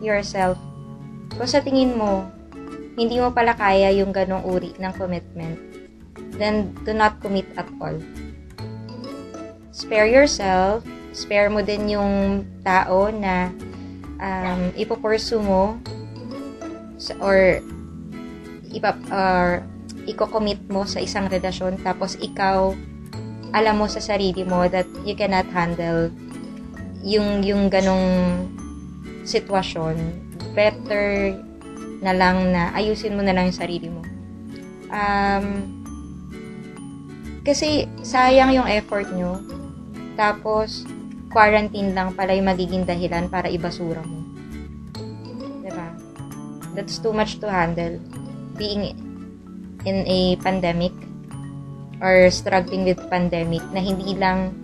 yourself. 0.00 0.56
Kung 1.36 1.46
sa 1.46 1.60
tingin 1.60 1.94
mo, 1.94 2.26
hindi 2.98 3.20
mo 3.20 3.30
pala 3.30 3.54
kaya 3.54 3.94
yung 3.94 4.10
ganong 4.10 4.42
uri 4.42 4.74
ng 4.74 4.92
commitment, 4.96 5.60
then 6.40 6.74
do 6.82 6.90
not 6.96 7.20
commit 7.22 7.46
at 7.54 7.68
all. 7.78 7.94
Spare 9.70 10.10
yourself, 10.10 10.82
spare 11.14 11.46
mo 11.46 11.62
din 11.62 11.94
yung 11.94 12.42
tao 12.66 13.12
na 13.14 13.54
um, 14.18 14.74
ipopursue 14.74 15.38
mo 15.38 15.78
or 17.22 17.62
ipa, 18.74 18.98
or 19.14 19.62
iko-commit 20.08 20.58
mo 20.66 20.82
sa 20.88 20.98
isang 20.98 21.30
relasyon 21.30 21.78
tapos 21.84 22.18
ikaw 22.18 22.74
alam 23.52 23.80
mo 23.80 23.86
sa 23.88 24.02
sarili 24.02 24.44
mo 24.44 24.66
that 24.68 24.84
you 25.06 25.14
cannot 25.14 25.46
handle 25.54 26.10
yung 27.02 27.42
yung 27.46 27.70
ganong 27.70 28.48
sitwasyon 29.22 29.96
better 30.56 31.36
na 32.02 32.14
lang 32.14 32.54
na 32.54 32.70
ayusin 32.74 33.14
mo 33.14 33.22
na 33.22 33.34
lang 33.34 33.50
yung 33.50 33.58
sarili 33.58 33.88
mo. 33.90 34.02
Um, 34.88 35.46
kasi 37.44 37.86
sayang 38.02 38.54
yung 38.56 38.68
effort 38.68 39.08
nyo 39.12 39.38
tapos 40.18 40.82
quarantine 41.30 41.92
lang 41.92 42.16
pala 42.16 42.34
yung 42.34 42.48
magiging 42.48 42.82
dahilan 42.88 43.28
para 43.28 43.46
ibasura 43.52 44.02
mo. 44.02 44.24
Diba? 45.62 45.88
That's 46.74 46.98
too 46.98 47.12
much 47.12 47.38
to 47.44 47.46
handle. 47.46 48.00
Being 48.58 48.96
in 49.86 50.02
a 50.08 50.34
pandemic 50.42 50.90
or 52.02 52.30
struggling 52.30 52.86
with 52.86 52.98
pandemic 53.10 53.62
na 53.70 53.78
hindi 53.82 54.14
lang 54.18 54.54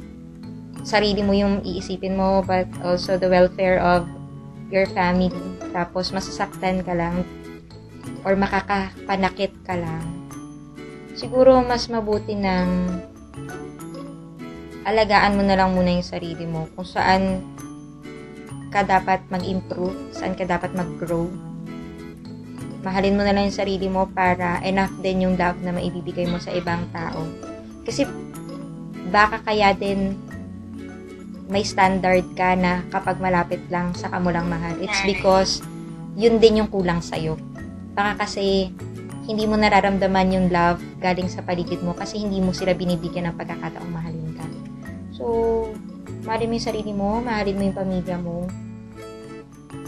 sarili 0.84 1.24
mo 1.24 1.32
yung 1.32 1.64
iisipin 1.64 2.14
mo 2.14 2.44
but 2.44 2.68
also 2.84 3.16
the 3.16 3.26
welfare 3.26 3.80
of 3.80 4.04
your 4.68 4.84
family. 4.92 5.32
Tapos 5.72 6.12
masasaktan 6.12 6.84
ka 6.84 6.92
lang 6.92 7.24
or 8.22 8.36
makakapanakit 8.36 9.50
ka 9.64 9.74
lang. 9.74 10.04
Siguro 11.16 11.64
mas 11.64 11.88
mabuti 11.88 12.36
ng 12.36 12.68
alagaan 14.84 15.40
mo 15.40 15.42
na 15.42 15.56
lang 15.56 15.72
muna 15.72 15.96
yung 15.96 16.04
sarili 16.04 16.44
mo 16.44 16.68
kung 16.76 16.84
saan 16.84 17.40
ka 18.68 18.84
dapat 18.84 19.24
mag-improve 19.32 19.96
saan 20.12 20.36
ka 20.36 20.44
dapat 20.44 20.76
mag-grow. 20.76 21.32
Mahalin 22.84 23.16
mo 23.16 23.24
na 23.24 23.32
lang 23.32 23.48
yung 23.48 23.56
sarili 23.56 23.88
mo 23.88 24.04
para 24.12 24.60
enough 24.60 24.92
din 25.00 25.24
yung 25.24 25.40
love 25.40 25.56
na 25.64 25.72
maibibigay 25.72 26.28
mo 26.28 26.36
sa 26.36 26.52
ibang 26.52 26.84
tao. 26.92 27.24
Kasi 27.88 28.04
baka 29.08 29.40
kaya 29.40 29.72
din 29.72 30.18
may 31.54 31.62
standard 31.62 32.26
ka 32.34 32.58
na 32.58 32.82
kapag 32.90 33.22
malapit 33.22 33.62
lang 33.70 33.94
sa 33.94 34.10
mo 34.18 34.34
lang 34.34 34.50
mahal. 34.50 34.74
It's 34.82 34.98
because 35.06 35.62
yun 36.18 36.42
din 36.42 36.58
yung 36.58 36.66
kulang 36.66 36.98
sa'yo. 36.98 37.38
Baka 37.94 38.26
kasi 38.26 38.74
hindi 39.30 39.46
mo 39.46 39.54
nararamdaman 39.54 40.34
yung 40.34 40.46
love 40.50 40.82
galing 40.98 41.30
sa 41.30 41.46
paligid 41.46 41.78
mo 41.86 41.94
kasi 41.94 42.18
hindi 42.18 42.42
mo 42.42 42.50
sila 42.50 42.74
binibigyan 42.74 43.30
ng 43.30 43.38
pagkakataong 43.38 43.86
mahalin 43.86 44.34
ka. 44.34 44.42
So, 45.14 45.24
mahalin 46.26 46.50
mo 46.50 46.54
yung 46.58 46.66
sarili 46.66 46.90
mo, 46.90 47.22
mahalin 47.22 47.54
mo 47.54 47.62
yung 47.70 47.78
pamilya 47.78 48.16
mo. 48.18 48.50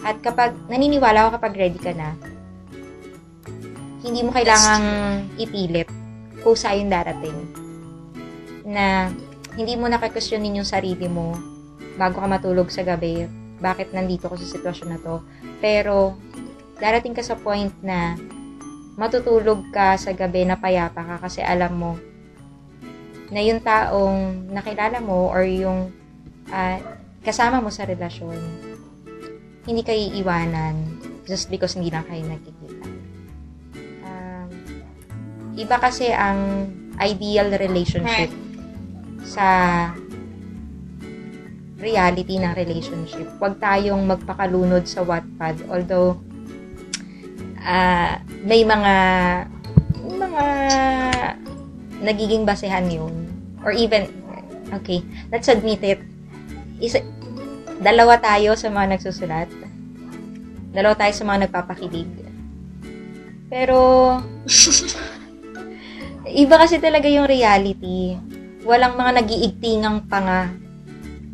At 0.07 0.23
kapag, 0.23 0.55
naniniwala 0.71 1.27
ako 1.27 1.43
kapag 1.43 1.55
ready 1.59 1.83
ka 1.83 1.91
na, 1.91 2.15
hindi 4.07 4.23
mo 4.23 4.31
kailangang 4.31 4.87
ipilit 5.35 5.91
kusa 6.47 6.79
yung 6.79 6.95
darating. 6.95 7.35
Na 8.63 9.11
hindi 9.59 9.75
mo 9.75 9.91
nakakwestiyonin 9.91 10.63
yung 10.63 10.69
sarili 10.69 11.11
mo 11.11 11.56
bago 11.97 12.21
ka 12.21 12.29
matulog 12.29 12.69
sa 12.71 12.85
gabi, 12.85 13.27
bakit 13.61 13.91
nandito 13.91 14.29
ko 14.29 14.37
sa 14.37 14.47
sitwasyon 14.47 14.89
na 14.93 15.01
to. 15.01 15.25
Pero, 15.61 16.17
darating 16.77 17.17
ka 17.17 17.25
sa 17.25 17.37
point 17.37 17.73
na 17.81 18.15
matutulog 19.01 19.73
ka 19.73 19.97
sa 19.97 20.13
gabi 20.13 20.45
na 20.45 20.57
payapa 20.57 21.01
ka 21.05 21.17
kasi 21.29 21.45
alam 21.45 21.73
mo 21.77 21.93
na 23.33 23.43
yung 23.43 23.59
taong 23.59 24.49
nakilala 24.55 25.03
mo 25.03 25.29
or 25.29 25.43
yung 25.43 25.91
uh, 26.53 26.79
kasama 27.27 27.59
mo 27.59 27.75
sa 27.75 27.83
relasyon, 27.83 28.39
hindi 29.67 29.83
kayo 29.83 29.99
iiwanan 29.99 31.03
just 31.27 31.51
because 31.51 31.75
hindi 31.75 31.91
lang 31.91 32.07
kayo 32.07 32.23
nagkikita. 32.23 32.87
Iba 35.57 35.81
kasi 35.81 36.13
ang 36.13 36.69
ideal 37.01 37.49
relationship 37.57 38.29
sa 39.25 39.49
reality 41.77 42.41
ng 42.41 42.53
relationship. 42.57 43.29
Huwag 43.37 43.61
tayong 43.61 44.05
magpakalunod 44.09 44.89
sa 44.89 45.05
Wattpad. 45.05 45.69
Although, 45.69 46.17
uh, 47.61 48.15
may 48.45 48.65
mga 48.65 48.95
mga 50.17 50.45
nagiging 52.01 52.49
basehan 52.49 52.89
yun. 52.89 53.15
Or 53.61 53.73
even, 53.75 54.09
okay, 54.73 55.05
let's 55.29 55.53
admit 55.53 55.83
it. 55.85 56.01
Isa, 56.81 57.05
dalawa 57.81 58.17
tayo 58.21 58.57
sa 58.57 58.73
mga 58.73 58.97
nagsusulat. 58.97 59.51
Dalawa 60.73 60.95
tayo 60.97 61.13
sa 61.13 61.25
mga 61.25 61.49
nagpapakilig. 61.49 62.09
Pero, 63.49 63.81
Iba 66.27 66.59
kasi 66.59 66.83
talaga 66.83 67.07
yung 67.07 67.31
reality. 67.31 68.19
Walang 68.67 68.99
mga 68.99 69.23
nagiigtingang 69.23 70.11
panga 70.11 70.51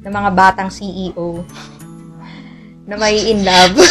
ng 0.02 0.12
mga 0.12 0.30
batang 0.34 0.70
CEO 0.70 1.46
na 2.86 2.98
may 2.98 3.30
in 3.30 3.46
love. 3.46 3.78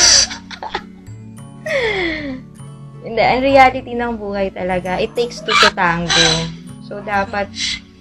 Hindi, 3.01 3.21
ang 3.23 3.41
reality 3.41 3.91
ng 3.97 4.13
buhay 4.19 4.53
talaga, 4.53 4.99
it 5.01 5.15
takes 5.17 5.41
two 5.41 5.55
to 5.63 5.71
tango. 5.73 6.29
So, 6.85 7.01
dapat 7.01 7.49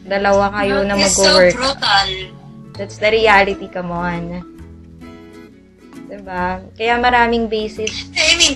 dalawa 0.05 0.51
kayo 0.61 0.83
na 0.85 0.99
mag-work. 0.99 1.55
so 1.55 1.57
brutal. 1.57 2.09
That's 2.77 2.99
the 2.99 3.11
reality, 3.15 3.71
come 3.71 3.95
on. 3.95 4.45
Diba? 6.11 6.61
Kaya 6.75 6.99
maraming 6.99 7.47
basis. 7.47 8.11
I 8.19 8.35
mean, 8.35 8.55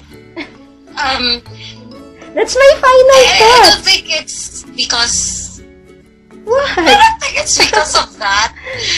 um, 0.98 1.40
That's 2.34 2.56
my 2.58 2.72
final 2.82 3.14
I, 3.14 3.30
I 3.30 3.38
thought. 3.38 3.70
don't 3.78 3.84
think 3.86 4.06
it's 4.10 4.66
because 4.74 5.43
What? 6.44 6.78
I 6.78 6.84
don't 6.84 7.18
think 7.20 7.40
it's 7.40 7.56
because 7.58 7.96
of 7.96 8.12
that. 8.18 8.52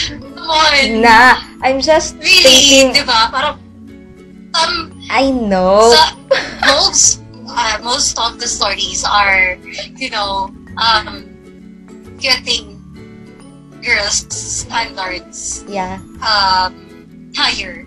Come 0.09 0.49
on. 0.51 1.01
Nah, 1.01 1.39
I'm 1.63 1.79
just 1.79 2.15
Really, 2.19 2.43
thinking, 2.43 2.93
di 2.93 3.03
ba? 3.07 3.31
Parang, 3.31 3.57
um, 4.55 4.73
I 5.09 5.31
know. 5.31 5.91
so, 5.91 6.03
most, 6.67 7.23
uh, 7.47 7.79
most 7.83 8.19
of 8.19 8.39
the 8.39 8.47
stories 8.47 9.03
are, 9.07 9.55
you 9.95 10.09
know, 10.11 10.51
um, 10.75 11.23
getting 12.19 12.75
girls' 13.83 14.27
standards 14.35 15.63
yeah. 15.67 15.99
um, 16.19 17.31
higher 17.35 17.83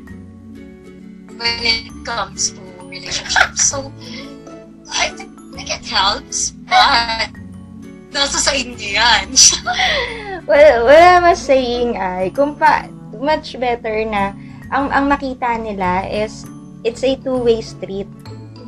when 1.36 1.56
it 1.60 1.92
comes 2.04 2.52
to 2.52 2.60
relationships. 2.88 3.68
So, 3.68 3.92
I 4.88 5.08
think 5.14 5.36
it 5.68 5.84
helps, 5.84 6.50
but 6.64 7.28
nasa 8.10 8.38
sa 8.42 8.52
inyo 8.54 8.76
yan. 8.98 9.26
well, 10.50 10.86
what 10.86 10.98
I 10.98 11.18
was 11.22 11.40
saying 11.40 11.96
ay, 11.96 12.34
kung 12.34 12.58
pa, 12.58 12.90
much 13.16 13.54
better 13.58 14.02
na 14.06 14.34
ang, 14.70 14.90
ang 14.90 15.06
makita 15.10 15.58
nila 15.58 16.06
is 16.06 16.46
it's 16.82 17.02
a 17.06 17.14
two-way 17.18 17.62
street. 17.62 18.10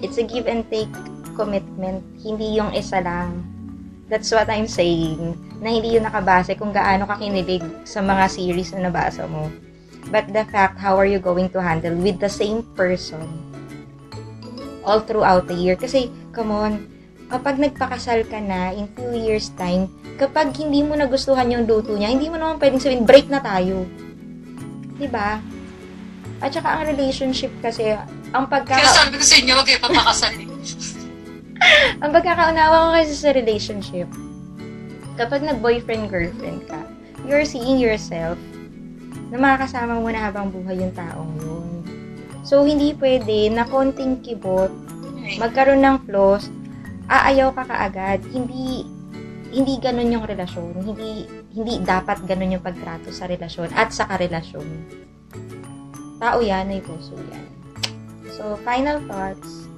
It's 0.03 0.19
a 0.19 0.27
give 0.27 0.51
and 0.51 0.67
take 0.67 0.91
commitment, 1.35 2.03
hindi 2.21 2.59
yung 2.59 2.75
isa 2.75 3.01
lang. 3.01 3.47
That's 4.11 4.29
what 4.29 4.51
I'm 4.51 4.69
saying. 4.69 5.39
Na 5.63 5.73
hindi 5.73 5.97
yun 5.97 6.05
nakabase 6.05 6.59
kung 6.59 6.75
gaano 6.75 7.09
ka 7.09 7.17
kinilig 7.17 7.65
sa 7.89 8.05
mga 8.05 8.29
series 8.29 8.75
na 8.77 8.91
nabasa 8.91 9.25
mo. 9.25 9.49
But 10.13 10.29
the 10.35 10.45
fact, 10.51 10.77
how 10.77 10.99
are 10.99 11.09
you 11.09 11.23
going 11.23 11.49
to 11.55 11.63
handle 11.63 11.95
with 11.97 12.21
the 12.21 12.29
same 12.29 12.67
person 12.77 13.25
all 14.85 15.01
throughout 15.01 15.49
the 15.49 15.57
year? 15.57 15.79
Kasi, 15.79 16.13
come 16.35 16.53
on, 16.53 16.92
kapag 17.33 17.57
nagpakasal 17.57 18.29
ka 18.29 18.37
na 18.45 18.77
in 18.77 18.85
few 18.93 19.17
years 19.17 19.49
time, 19.57 19.89
kapag 20.21 20.53
hindi 20.53 20.85
mo 20.85 20.93
nagustuhan 20.93 21.49
yung 21.49 21.65
luto 21.65 21.97
niya, 21.97 22.13
hindi 22.13 22.29
mo 22.29 22.37
naman 22.37 22.61
pwedeng 22.61 22.85
sabihin, 22.85 23.09
break 23.09 23.33
na 23.33 23.41
tayo. 23.41 23.89
'Di 25.01 25.09
ba? 25.09 25.41
At 26.45 26.53
saka 26.53 26.77
ang 26.77 26.85
relationship 26.85 27.55
kasi, 27.63 27.95
ang 28.35 28.51
pagka... 28.51 28.75
Kaya 28.75 28.91
sabi 28.91 29.15
ko 29.15 29.25
sa 29.25 29.37
inyo, 29.39 29.53
huwag 29.55 29.67
kayo 29.71 29.79
papakasal. 29.79 30.35
ang 32.03 32.11
pagkakaunawa 32.11 32.77
ko 32.83 32.89
kasi 32.99 33.15
sa 33.15 33.31
relationship, 33.31 34.11
kapag 35.15 35.47
nag-boyfriend-girlfriend 35.47 36.67
ka, 36.67 36.83
you're 37.31 37.47
seeing 37.47 37.79
yourself 37.79 38.35
na 39.31 39.39
makakasama 39.39 40.03
mo 40.03 40.11
na 40.11 40.19
habang 40.19 40.51
buhay 40.51 40.83
yung 40.83 40.91
taong 40.99 41.31
yun. 41.39 41.71
So, 42.43 42.67
hindi 42.67 42.91
pwede 42.99 43.55
na 43.55 43.63
konting 43.63 44.27
kibot, 44.27 44.75
magkaroon 45.39 45.87
ng 45.87 46.11
flaws, 46.11 46.51
aayaw 47.13 47.53
ka 47.53 47.69
kaagad. 47.69 48.25
Hindi, 48.33 48.89
hindi 49.53 49.75
ganun 49.77 50.09
yung 50.09 50.25
relasyon. 50.25 50.73
Hindi, 50.81 51.29
hindi 51.53 51.75
dapat 51.85 52.25
ganun 52.25 52.57
yung 52.57 52.65
pagtrato 52.65 53.13
sa 53.13 53.29
relasyon 53.29 53.69
at 53.77 53.93
sa 53.93 54.09
karelasyon. 54.09 54.65
Tao 56.17 56.41
yan, 56.41 56.73
may 56.73 56.81
puso 56.81 57.13
yan. 57.19 57.47
So, 58.33 58.57
final 58.65 58.97
thoughts, 59.05 59.69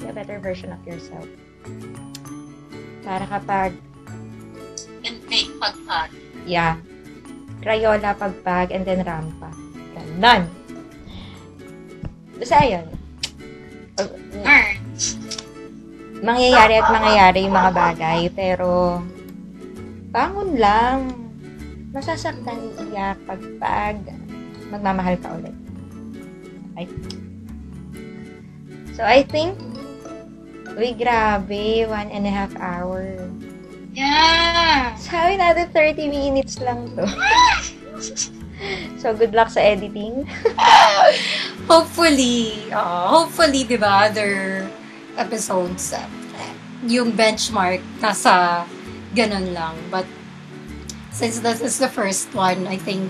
be 0.00 0.08
a 0.08 0.14
better 0.16 0.40
version 0.40 0.72
of 0.72 0.80
yourself. 0.88 1.28
Para 3.04 3.28
kapag, 3.28 3.76
And 5.06 5.22
make 5.30 5.52
pagpag. 5.60 6.10
yeah, 6.48 6.80
Crayola, 7.60 8.14
pagpag, 8.14 8.70
and 8.70 8.86
then 8.86 9.02
rampa. 9.02 9.50
Ganon. 9.94 10.46
Basta 12.38 12.62
yun. 12.62 12.86
Learn. 14.42 14.76
Mangyayari 16.24 16.80
at 16.80 16.88
mangyayari 16.88 17.38
yung 17.44 17.56
mga 17.56 17.72
bagay, 17.72 18.20
pero 18.32 19.00
bangon 20.12 20.56
lang. 20.56 20.98
Masasaktan, 21.92 22.60
iiyak, 22.76 23.16
pagpag, 23.24 23.96
magmamahal 24.68 25.16
ka 25.16 25.32
ulit. 25.32 25.56
Okay? 26.76 26.88
So, 28.96 29.04
I 29.04 29.24
think, 29.24 29.56
uy, 30.76 30.92
grabe, 30.92 31.88
one 31.88 32.08
and 32.12 32.28
a 32.28 32.32
half 32.32 32.52
hour. 32.60 33.16
Yeah. 33.96 34.92
Sabi 35.00 35.40
natin 35.40 35.72
30 35.72 36.12
minutes 36.12 36.60
lang 36.60 36.92
to. 36.96 37.08
so, 39.00 39.16
good 39.16 39.32
luck 39.32 39.48
sa 39.48 39.64
editing. 39.64 40.28
Hopefully, 41.72 42.68
uh, 42.72 43.08
hopefully, 43.08 43.64
di 43.64 43.80
ba, 43.80 44.08
other 44.08 44.64
episodes, 45.16 45.92
uh, 45.92 46.04
yung 46.86 47.12
benchmark 47.12 47.80
nasa 47.98 48.64
ganun 49.16 49.52
lang. 49.56 49.74
But 49.90 50.04
since 51.10 51.40
this 51.40 51.60
is 51.60 51.80
the 51.80 51.88
first 51.88 52.32
one, 52.36 52.68
I 52.68 52.76
think 52.76 53.08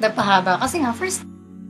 napahaba. 0.00 0.58
Kasi 0.58 0.80
nga, 0.80 0.92
first 0.96 1.22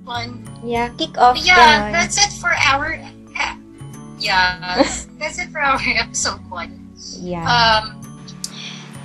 one, 0.07 0.45
Yeah, 0.65 0.89
kick 0.97 1.21
off. 1.21 1.37
Yeah, 1.37 1.61
ganon. 1.61 1.93
that's 1.93 2.17
it 2.17 2.33
for 2.41 2.49
our. 2.49 2.97
Uh, 3.37 3.55
yeah, 4.17 4.81
that's 5.21 5.37
it 5.37 5.53
for 5.53 5.61
our 5.61 5.77
episode 5.77 6.41
one. 6.49 6.89
Yeah. 7.21 7.45
Um, 7.45 8.01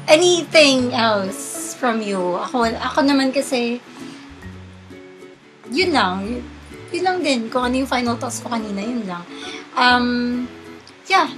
anything 0.07 0.95
else 0.95 1.75
from 1.75 1.99
you? 1.99 2.39
Ako, 2.47 2.71
ako 2.79 2.99
naman 3.03 3.35
kasi, 3.35 3.83
yun 5.67 5.91
lang. 5.91 6.23
Yun, 6.23 6.43
yun 6.95 7.03
lang 7.03 7.17
din. 7.19 7.39
Kung 7.51 7.67
ano 7.67 7.75
yung 7.83 7.91
final 7.91 8.15
thoughts 8.15 8.39
ko 8.39 8.47
kanina, 8.47 8.79
yun 8.79 9.03
lang. 9.03 9.27
Um, 9.75 10.47
yeah. 11.07 11.29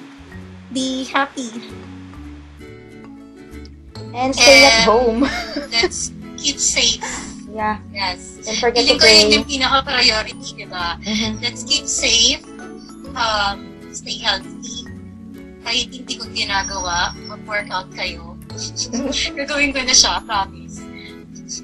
Be 0.72 1.04
happy. 1.06 1.50
and 4.14 4.36
stay 4.36 4.66
at 4.66 4.84
and- 4.84 4.92
home. 4.92 5.20
let's 5.72 6.12
keep 6.38 6.58
safe. 6.60 7.04
yeah. 7.52 7.80
Yes. 7.94 8.40
Don't 8.44 8.60
forget 8.60 8.88
to 8.88 8.96
Feeling 8.96 9.00
ko 9.00 9.08
yun 9.08 9.16
pray. 9.24 9.36
yung 9.36 9.46
pinaka-priority, 9.48 10.50
di 10.56 10.66
ba? 10.68 11.00
Mhm. 11.00 11.40
Let's 11.40 11.64
keep 11.64 11.88
safe. 11.88 12.44
Um, 13.16 13.68
stay 13.92 14.20
healthy. 14.20 14.88
Kahit 15.64 15.92
hindi 15.94 16.16
ko 16.18 16.26
ginagawa, 16.32 17.16
mag-workout 17.28 17.92
kayo. 17.96 18.36
Gagawin 19.40 19.72
ko 19.72 19.80
na 19.80 19.96
siya, 19.96 20.20
promise. 20.28 20.84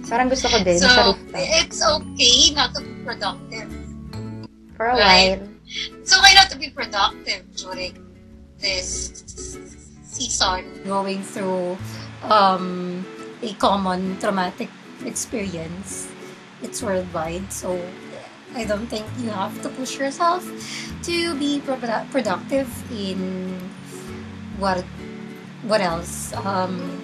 Parang 0.08 0.28
gusto 0.28 0.48
ko 0.48 0.60
din 0.64 0.80
So, 0.80 0.88
sa 0.88 1.02
rooftop. 1.12 1.36
it's 1.36 1.80
okay 1.80 2.38
not 2.52 2.72
to 2.76 2.84
be 2.84 2.92
productive. 3.04 3.68
For 4.76 4.92
a 4.92 4.96
right. 4.96 5.40
while. 5.40 5.44
It's 5.68 6.16
okay 6.16 6.34
not 6.34 6.50
to 6.52 6.58
be 6.58 6.70
productive 6.70 7.44
during 7.56 8.00
this 8.60 9.24
season. 10.04 10.84
Going 10.86 11.22
through 11.22 11.78
um, 12.24 13.06
a 13.42 13.54
common 13.56 14.18
traumatic 14.20 14.70
experience. 15.06 16.08
It's 16.64 16.82
worldwide. 16.82 17.52
So, 17.54 17.78
I 18.56 18.64
don't 18.64 18.88
think 18.88 19.06
you 19.20 19.30
have 19.30 19.62
to 19.62 19.70
push 19.70 20.00
yourself 20.00 20.42
to 21.04 21.36
be 21.36 21.60
pro- 21.60 21.78
productive 22.12 22.70
in 22.92 23.60
what 24.58 24.82
what 25.68 25.82
else 25.82 26.34
um 26.34 27.04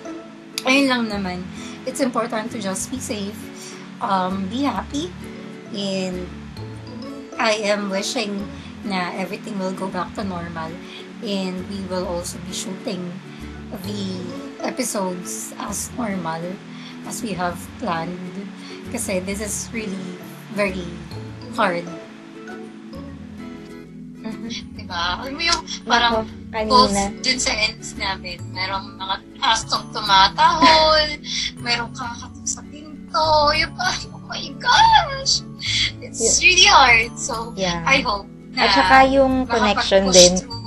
ayun 0.66 0.90
lang 0.90 1.04
naman 1.12 1.44
it's 1.86 2.02
important 2.02 2.50
to 2.50 2.58
just 2.58 2.90
be 2.90 2.98
safe 2.98 3.38
um 4.02 4.48
be 4.50 4.64
happy 4.66 5.14
and 5.76 6.26
I 7.40 7.60
am 7.68 7.90
wishing 7.90 8.48
na 8.84 9.12
everything 9.16 9.58
will 9.60 9.74
go 9.74 9.88
back 9.88 10.14
to 10.16 10.24
normal 10.24 10.72
and 11.24 11.56
we 11.70 11.80
will 11.88 12.08
also 12.08 12.38
be 12.48 12.54
shooting 12.54 13.00
the 13.88 14.22
episodes 14.62 15.54
as 15.58 15.90
normal 15.98 16.42
as 17.08 17.24
we 17.24 17.34
have 17.34 17.58
planned 17.80 18.48
kasi 18.92 19.20
this 19.24 19.42
is 19.42 19.68
really 19.74 20.20
very 20.54 20.86
hard 21.56 21.88
Mhm. 24.24 24.50
Diba? 24.80 25.20
Alam 25.20 25.36
mo 25.36 25.44
yung 25.44 25.62
parang 25.84 26.24
both 26.68 26.96
dun 27.20 27.40
sa 27.40 27.52
ends 27.52 27.92
namin, 28.00 28.40
merong 28.56 28.96
mga 28.96 29.16
astong 29.44 29.92
tumatahol, 29.92 31.20
merong 31.60 31.92
kakatok 31.92 32.48
sa 32.48 32.64
pinto, 32.72 33.28
yung 33.52 33.74
parang, 33.76 34.16
oh 34.16 34.24
my 34.32 34.48
gosh! 34.64 35.44
It's 36.02 36.44
really 36.44 36.68
hard. 36.68 37.16
So, 37.18 37.54
Yeah. 37.56 37.82
I 37.88 38.04
hope 38.04 38.28
na 38.54 38.68
At 38.68 38.76
saka 38.76 38.98
yung 39.10 39.48
connection 39.50 40.12
din, 40.14 40.34
through. 40.38 40.62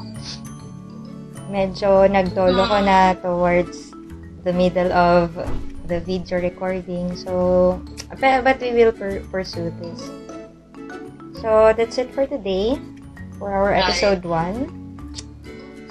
medyo 1.47 2.11
nagdolo 2.11 2.67
ko 2.67 2.77
na 2.83 3.15
towards 3.15 3.95
the 4.43 4.51
middle 4.51 4.91
of 4.91 5.31
the 5.87 6.03
video 6.03 6.43
recording. 6.43 7.15
So, 7.15 7.79
but, 8.19 8.59
we 8.59 8.75
will 8.75 8.91
pursue 9.31 9.71
this. 9.79 10.03
So, 11.39 11.71
that's 11.77 11.99
it 11.99 12.11
for 12.11 12.27
today. 12.27 12.81
For 13.39 13.53
our 13.53 13.71
episode 13.77 14.25
1. 14.25 14.67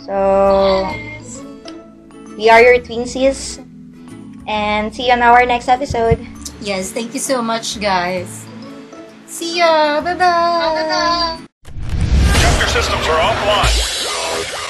So, 0.03 0.15
Yes. 0.89 1.39
we 2.35 2.49
are 2.49 2.59
your 2.59 2.81
twinsies. 2.81 3.61
And 4.45 4.93
see 4.93 5.07
you 5.07 5.13
on 5.13 5.21
our 5.25 5.45
next 5.45 5.69
episode. 5.69 6.19
yes 6.65 6.89
thank 6.95 7.13
you 7.13 7.19
so 7.19 7.41
much 7.45 7.77
guys 7.83 8.44
see 9.35 9.57
ya 9.59 9.99
bye 9.99 10.15
bye 10.15 10.79
Bye-bye. 10.79 11.43
Your 12.59 12.69
systems 12.71 13.03
are 13.11 13.19
offline. 13.19 13.75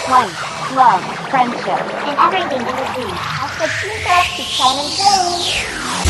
Life, 0.10 0.74
love, 0.74 1.04
friendship, 1.30 1.82
and 2.10 2.18
everything 2.18 2.62
in 2.66 2.74
between. 2.74 3.14
Hashtag 3.14 3.70
Team 3.82 3.98
Talk 4.10 4.26
to 4.38 4.42
Shine 4.42 4.80
and 4.82 4.92
Play. 4.98 6.05